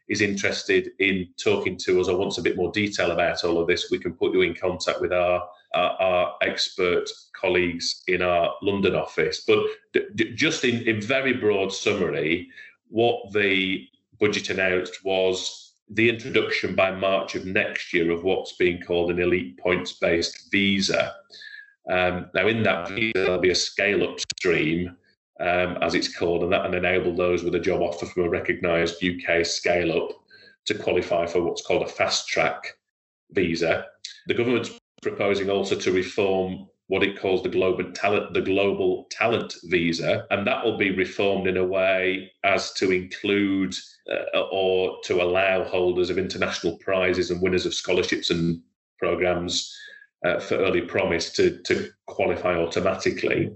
is 0.10 0.20
interested 0.20 0.92
in 1.00 1.30
talking 1.42 1.78
to 1.78 2.02
us 2.02 2.10
or 2.10 2.18
wants 2.18 2.38
a 2.38 2.42
bit 2.42 2.58
more 2.58 2.74
detail 2.74 3.12
about 3.12 3.46
all 3.46 3.58
of 3.58 3.68
this, 3.68 3.90
we 3.90 4.00
can 4.00 4.14
put 4.14 4.34
you 4.34 4.42
in 4.42 4.54
contact 4.54 5.00
with 5.00 5.14
our 5.14 5.48
our, 5.74 5.92
our 5.92 6.36
expert 6.42 7.10
colleagues 7.32 8.04
in 8.10 8.22
our 8.22 8.54
London 8.62 8.96
office. 8.96 9.46
But 9.48 9.60
d- 9.94 10.34
just 10.36 10.66
in, 10.66 10.86
in 10.86 11.02
very 11.02 11.34
broad 11.34 11.72
summary, 11.72 12.50
what 12.90 13.32
the 13.32 13.88
budget 14.20 14.50
announced 14.50 15.06
was 15.06 15.63
the 15.90 16.10
introduction 16.10 16.76
by 16.76 16.92
March 16.92 17.36
of 17.36 17.46
next 17.46 17.94
year 17.94 18.12
of 18.12 18.24
what's 18.24 18.54
being 18.54 18.82
called 18.82 19.12
an 19.12 19.20
elite 19.20 19.58
points 19.58 19.94
based 19.94 20.52
visa. 20.52 21.14
Um, 21.90 22.28
now, 22.34 22.48
in 22.48 22.64
that 22.64 22.90
visa, 22.90 23.12
there'll 23.16 23.40
be 23.40 23.52
a 23.52 23.56
scale 23.56 24.04
up 24.04 24.20
stream, 24.38 24.96
um, 25.40 25.78
as 25.82 25.96
it's 25.96 26.16
called, 26.16 26.44
and 26.44 26.54
that 26.54 26.64
will 26.64 26.78
enable 26.78 27.16
those 27.16 27.44
with 27.44 27.56
a 27.56 27.60
job 27.60 27.82
offer 27.82 28.06
from 28.06 28.24
a 28.24 28.30
recognised 28.30 29.04
UK 29.04 29.46
scale 29.46 29.92
up 29.92 30.12
to 30.66 30.76
qualify 30.76 31.26
for 31.26 31.42
what's 31.42 31.66
called 31.66 31.84
a 31.84 31.88
fast 31.88 32.28
track 32.28 32.78
visa. 33.32 33.86
The 34.28 34.34
government's 34.34 34.72
proposing 35.02 35.50
also 35.50 35.76
to 35.76 35.92
reform 35.92 36.70
what 36.94 37.02
it 37.02 37.20
calls 37.20 37.42
the 37.42 37.50
global 37.50 37.92
talent 37.94 38.32
the 38.36 38.42
global 38.42 39.08
talent 39.10 39.56
visa 39.64 40.28
and 40.30 40.46
that 40.46 40.64
will 40.64 40.78
be 40.78 40.92
reformed 40.92 41.48
in 41.48 41.58
a 41.58 41.66
way 41.66 42.32
as 42.44 42.72
to 42.74 42.92
include 42.92 43.74
uh, 44.12 44.42
or 44.52 45.00
to 45.04 45.20
allow 45.20 45.64
holders 45.64 46.12
of 46.12 46.20
international 46.20 46.78
prizes 46.78 47.32
and 47.32 47.42
winners 47.42 47.66
of 47.66 47.74
scholarships 47.74 48.30
and 48.30 48.62
programs 49.00 49.76
uh, 50.24 50.40
for 50.40 50.54
early 50.58 50.82
promise 50.82 51.32
to, 51.32 51.60
to 51.64 51.90
qualify 52.06 52.56
automatically 52.56 53.52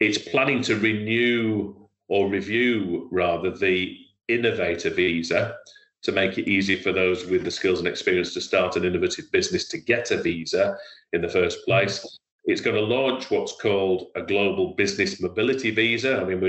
it's 0.00 0.18
planning 0.18 0.60
to 0.60 0.74
renew 0.74 1.72
or 2.08 2.28
review 2.28 3.08
rather 3.12 3.56
the 3.56 3.96
innovator 4.26 4.90
visa 4.90 5.56
to 6.02 6.10
make 6.10 6.36
it 6.36 6.48
easy 6.48 6.74
for 6.74 6.90
those 6.90 7.26
with 7.26 7.44
the 7.44 7.50
skills 7.52 7.78
and 7.78 7.86
experience 7.86 8.34
to 8.34 8.40
start 8.40 8.74
an 8.74 8.84
innovative 8.84 9.30
business 9.30 9.68
to 9.68 9.78
get 9.78 10.10
a 10.10 10.20
visa 10.20 10.76
in 11.12 11.22
the 11.22 11.28
first 11.28 11.64
place. 11.64 12.18
It's 12.44 12.60
going 12.60 12.76
to 12.76 12.82
launch 12.82 13.30
what's 13.30 13.60
called 13.60 14.08
a 14.16 14.22
global 14.22 14.74
business 14.74 15.20
mobility 15.20 15.70
visa. 15.70 16.20
I 16.20 16.24
mean, 16.24 16.40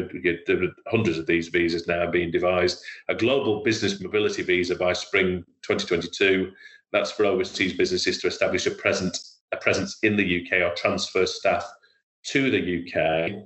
there 0.47 0.63
are 0.63 0.69
hundreds 0.87 1.17
of 1.17 1.27
these 1.27 1.49
visas 1.49 1.87
now 1.87 2.09
being 2.09 2.31
devised. 2.31 2.81
A 3.09 3.15
global 3.15 3.61
business 3.63 3.99
mobility 4.01 4.41
visa 4.41 4.75
by 4.75 4.93
spring 4.93 5.43
2022. 5.63 6.51
That's 6.93 7.11
for 7.11 7.25
overseas 7.25 7.73
businesses 7.73 8.19
to 8.19 8.27
establish 8.27 8.65
a 8.67 8.71
present 8.71 9.17
a 9.53 9.57
presence 9.57 9.97
in 10.03 10.15
the 10.15 10.41
UK 10.41 10.61
or 10.61 10.73
transfer 10.75 11.25
staff 11.25 11.65
to 12.23 12.49
the 12.49 12.85
UK. 12.85 13.45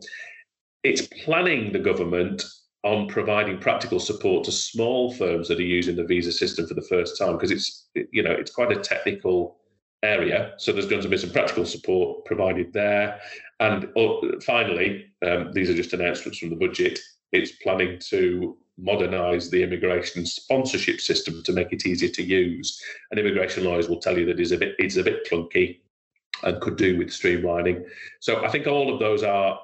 It's 0.83 1.07
planning 1.23 1.71
the 1.71 1.79
government 1.79 2.43
on 2.83 3.07
providing 3.07 3.57
practical 3.57 3.99
support 3.99 4.43
to 4.43 4.51
small 4.51 5.11
firms 5.13 5.47
that 5.47 5.59
are 5.59 5.63
using 5.63 5.95
the 5.95 6.03
visa 6.03 6.31
system 6.31 6.67
for 6.67 6.75
the 6.75 6.83
first 6.83 7.17
time 7.17 7.33
because 7.33 7.49
it's 7.49 7.87
you 8.11 8.21
know 8.21 8.31
it's 8.31 8.51
quite 8.51 8.71
a 8.71 8.79
technical 8.79 9.57
area. 10.05 10.53
So 10.57 10.71
there's 10.71 10.87
going 10.87 11.01
to 11.01 11.09
be 11.09 11.17
some 11.17 11.31
practical 11.31 11.65
support 11.65 12.25
provided 12.25 12.71
there. 12.73 13.19
And 13.59 13.89
oh, 13.95 14.39
finally 14.45 15.05
um, 15.25 15.51
these 15.53 15.69
are 15.69 15.75
just 15.75 15.93
announcements 15.93 16.39
from 16.39 16.49
the 16.49 16.55
budget. 16.55 16.99
It's 17.31 17.51
planning 17.63 17.99
to 18.09 18.57
modernize 18.77 19.49
the 19.49 19.63
immigration 19.63 20.25
sponsorship 20.25 20.99
system 20.99 21.41
to 21.43 21.53
make 21.53 21.71
it 21.71 21.85
easier 21.85 22.09
to 22.09 22.23
use. 22.23 22.81
And 23.09 23.19
immigration 23.19 23.63
lawyers 23.63 23.89
will 23.89 23.99
tell 23.99 24.17
you 24.17 24.25
that 24.25 24.39
it's 24.39 24.51
a 24.51 24.57
bit 24.57 24.75
it's 24.79 24.97
a 24.97 25.03
bit 25.03 25.27
clunky 25.29 25.79
and 26.43 26.59
could 26.61 26.77
do 26.77 26.97
with 26.97 27.07
streamlining. 27.07 27.85
So 28.19 28.43
i 28.43 28.49
think 28.49 28.67
all 28.67 28.93
of 28.93 28.99
those 28.99 29.23
are 29.23 29.59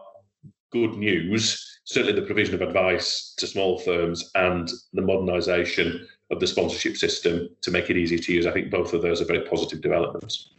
good 0.71 0.93
news. 0.93 1.79
Certainly 1.83 2.19
the 2.19 2.25
provision 2.25 2.55
of 2.55 2.61
advice 2.61 3.33
to 3.37 3.47
small 3.47 3.79
firms 3.79 4.31
and 4.35 4.69
the 4.93 5.01
modernisation 5.01 6.05
of 6.31 6.39
the 6.39 6.47
sponsorship 6.47 6.97
system 6.97 7.49
to 7.61 7.71
make 7.71 7.89
it 7.89 7.97
easy 7.97 8.17
to 8.17 8.33
use. 8.33 8.45
I 8.45 8.51
think 8.51 8.71
both 8.71 8.93
of 8.93 9.01
those 9.01 9.21
are 9.21 9.25
very 9.25 9.41
positive 9.41 9.81
developments. 9.81 10.49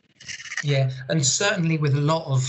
Yeah, 0.63 0.91
and 1.09 1.25
certainly 1.27 1.79
with 1.79 1.95
a 1.95 2.01
lot 2.01 2.25
of 2.27 2.43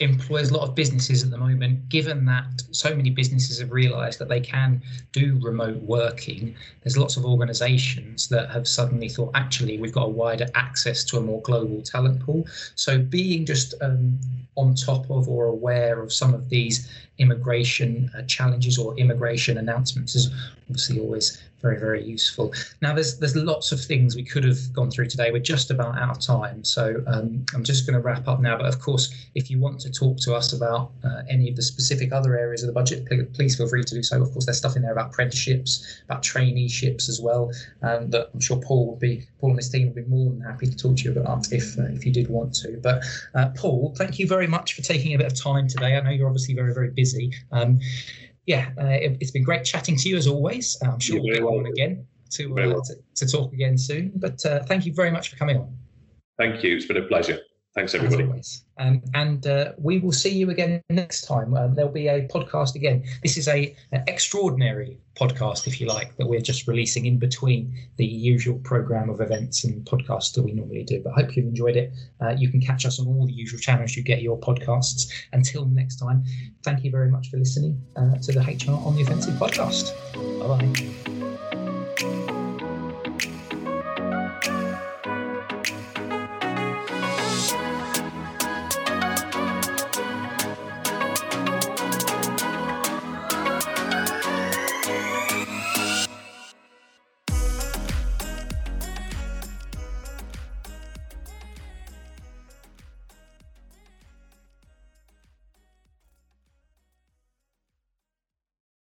employers, 0.00 0.50
a 0.50 0.56
lot 0.56 0.66
of 0.66 0.74
businesses 0.74 1.22
at 1.22 1.30
the 1.30 1.36
moment, 1.36 1.88
given 1.88 2.24
that 2.24 2.62
so 2.70 2.94
many 2.94 3.10
businesses 3.10 3.60
have 3.60 3.70
realised 3.70 4.18
that 4.18 4.28
they 4.28 4.40
can 4.40 4.82
do 5.12 5.38
remote 5.42 5.76
working, 5.82 6.54
there's 6.82 6.96
lots 6.96 7.16
of 7.16 7.26
organisations 7.26 8.28
that 8.28 8.50
have 8.50 8.66
suddenly 8.66 9.08
thought, 9.08 9.30
actually, 9.34 9.78
we've 9.78 9.92
got 9.92 10.04
a 10.06 10.08
wider 10.08 10.46
access 10.54 11.04
to 11.04 11.18
a 11.18 11.20
more 11.20 11.42
global 11.42 11.82
talent 11.82 12.20
pool. 12.20 12.46
So 12.76 12.98
being 12.98 13.44
just 13.44 13.74
um, 13.82 14.18
on 14.56 14.74
top 14.74 15.10
of 15.10 15.28
or 15.28 15.46
aware 15.46 16.00
of 16.00 16.12
some 16.12 16.34
of 16.34 16.48
these 16.48 16.90
immigration 17.18 18.10
uh, 18.16 18.22
challenges 18.22 18.78
or 18.78 18.96
immigration 18.96 19.58
announcements 19.58 20.14
is 20.14 20.30
obviously 20.70 21.00
always 21.00 21.42
very 21.60 21.78
very 21.78 22.02
useful. 22.02 22.52
Now 22.80 22.94
there's 22.94 23.18
there's 23.18 23.36
lots 23.36 23.72
of 23.72 23.80
things 23.80 24.16
we 24.16 24.24
could 24.24 24.44
have 24.44 24.72
gone 24.72 24.90
through 24.90 25.08
today. 25.08 25.30
We're 25.30 25.40
just 25.40 25.70
about 25.70 25.98
out 25.98 26.16
of 26.16 26.20
time. 26.20 26.64
So 26.64 27.02
um, 27.06 27.44
i'm 27.54 27.64
just 27.64 27.86
going 27.86 27.94
to 27.94 28.00
wrap 28.00 28.26
up 28.28 28.40
now. 28.40 28.56
But 28.56 28.66
of 28.66 28.80
course 28.80 29.12
if 29.34 29.50
you 29.50 29.58
want 29.58 29.80
to 29.80 29.90
talk 29.90 30.16
to 30.18 30.34
us 30.34 30.52
about 30.52 30.92
uh, 31.04 31.22
any 31.28 31.50
of 31.50 31.56
the 31.56 31.62
specific 31.62 32.12
other 32.12 32.38
areas 32.38 32.62
of 32.62 32.68
the 32.68 32.72
budget 32.72 33.06
please 33.34 33.56
feel 33.56 33.68
free 33.68 33.84
to 33.84 33.94
do 33.94 34.02
so. 34.02 34.22
Of 34.22 34.32
course 34.32 34.46
there's 34.46 34.58
stuff 34.58 34.76
in 34.76 34.82
there 34.82 34.92
about 34.92 35.10
apprenticeships 35.10 36.02
about 36.04 36.22
traineeships 36.22 37.08
as 37.08 37.20
well 37.20 37.50
um, 37.82 38.10
that 38.10 38.30
i'm 38.32 38.40
sure 38.40 38.60
paul 38.60 38.90
would 38.90 39.00
be 39.00 39.26
paul 39.40 39.50
and 39.50 39.58
his 39.58 39.68
team 39.68 39.86
would 39.86 39.94
be 39.94 40.04
more 40.10 40.30
than 40.30 40.40
happy 40.40 40.66
to 40.66 40.76
talk 40.76 40.96
to 40.96 41.04
you 41.04 41.12
about 41.12 41.52
if 41.52 41.78
uh, 41.78 41.84
if 41.90 42.06
you 42.06 42.12
did 42.12 42.28
want 42.28 42.54
to. 42.54 42.78
But 42.82 43.02
uh, 43.34 43.50
paul 43.50 43.94
thank 43.96 44.18
you 44.18 44.26
very 44.26 44.46
much 44.46 44.74
for 44.74 44.82
taking 44.82 45.14
a 45.14 45.18
bit 45.18 45.26
of 45.26 45.38
time 45.38 45.68
today. 45.68 45.96
I 45.96 46.00
know 46.00 46.10
you're 46.10 46.28
obviously 46.28 46.54
very 46.54 46.72
very 46.72 46.90
busy. 46.90 47.32
Um, 47.52 47.80
yeah, 48.50 48.70
uh, 48.80 48.86
it, 48.86 49.16
has 49.22 49.30
been 49.30 49.44
great 49.44 49.64
chatting 49.64 49.96
to 49.96 50.08
you 50.08 50.16
as 50.16 50.26
always. 50.26 50.76
I'm 50.82 50.98
sure 50.98 51.18
You're 51.22 51.44
we'll 51.44 51.52
get 51.52 51.60
on 51.60 51.66
again 51.66 52.04
to, 52.30 52.50
uh, 52.50 52.54
well. 52.54 52.82
to, 52.82 52.94
to 53.14 53.26
talk 53.30 53.52
again 53.52 53.78
soon. 53.78 54.10
But 54.16 54.44
uh, 54.44 54.64
thank 54.64 54.84
you 54.84 54.92
very 54.92 55.12
much 55.12 55.28
for 55.28 55.36
coming 55.36 55.56
on. 55.56 55.72
Thank 56.36 56.64
you. 56.64 56.74
It's 56.74 56.86
been 56.86 56.96
a 56.96 57.06
pleasure. 57.06 57.38
Thanks, 57.74 57.94
everybody. 57.94 58.28
Um, 58.78 59.00
and 59.14 59.46
uh, 59.46 59.72
we 59.78 59.98
will 59.98 60.12
see 60.12 60.30
you 60.30 60.50
again 60.50 60.82
next 60.90 61.22
time. 61.22 61.54
Uh, 61.54 61.68
there'll 61.68 61.92
be 61.92 62.08
a 62.08 62.26
podcast 62.26 62.74
again. 62.74 63.04
This 63.22 63.36
is 63.36 63.46
a 63.46 63.76
an 63.92 64.02
extraordinary 64.08 64.98
podcast, 65.16 65.68
if 65.68 65.80
you 65.80 65.86
like, 65.86 66.16
that 66.16 66.26
we're 66.26 66.40
just 66.40 66.66
releasing 66.66 67.06
in 67.06 67.18
between 67.18 67.72
the 67.96 68.04
usual 68.04 68.58
program 68.60 69.08
of 69.08 69.20
events 69.20 69.62
and 69.62 69.84
podcasts 69.84 70.34
that 70.34 70.42
we 70.42 70.52
normally 70.52 70.82
do. 70.82 71.00
But 71.00 71.10
I 71.10 71.22
hope 71.22 71.36
you've 71.36 71.46
enjoyed 71.46 71.76
it. 71.76 71.92
Uh, 72.20 72.30
you 72.30 72.48
can 72.48 72.60
catch 72.60 72.86
us 72.86 72.98
on 72.98 73.06
all 73.06 73.24
the 73.24 73.32
usual 73.32 73.60
channels 73.60 73.94
you 73.94 74.02
get 74.02 74.20
your 74.20 74.38
podcasts. 74.40 75.08
Until 75.32 75.66
next 75.66 75.96
time, 75.96 76.24
thank 76.64 76.82
you 76.82 76.90
very 76.90 77.08
much 77.08 77.30
for 77.30 77.36
listening 77.36 77.80
uh, 77.94 78.16
to 78.16 78.32
the 78.32 78.40
HR 78.40 78.72
on 78.84 78.96
the 78.96 79.02
Offensive 79.02 79.34
podcast. 79.34 79.94
Bye 80.40 80.58
bye. 82.26 82.39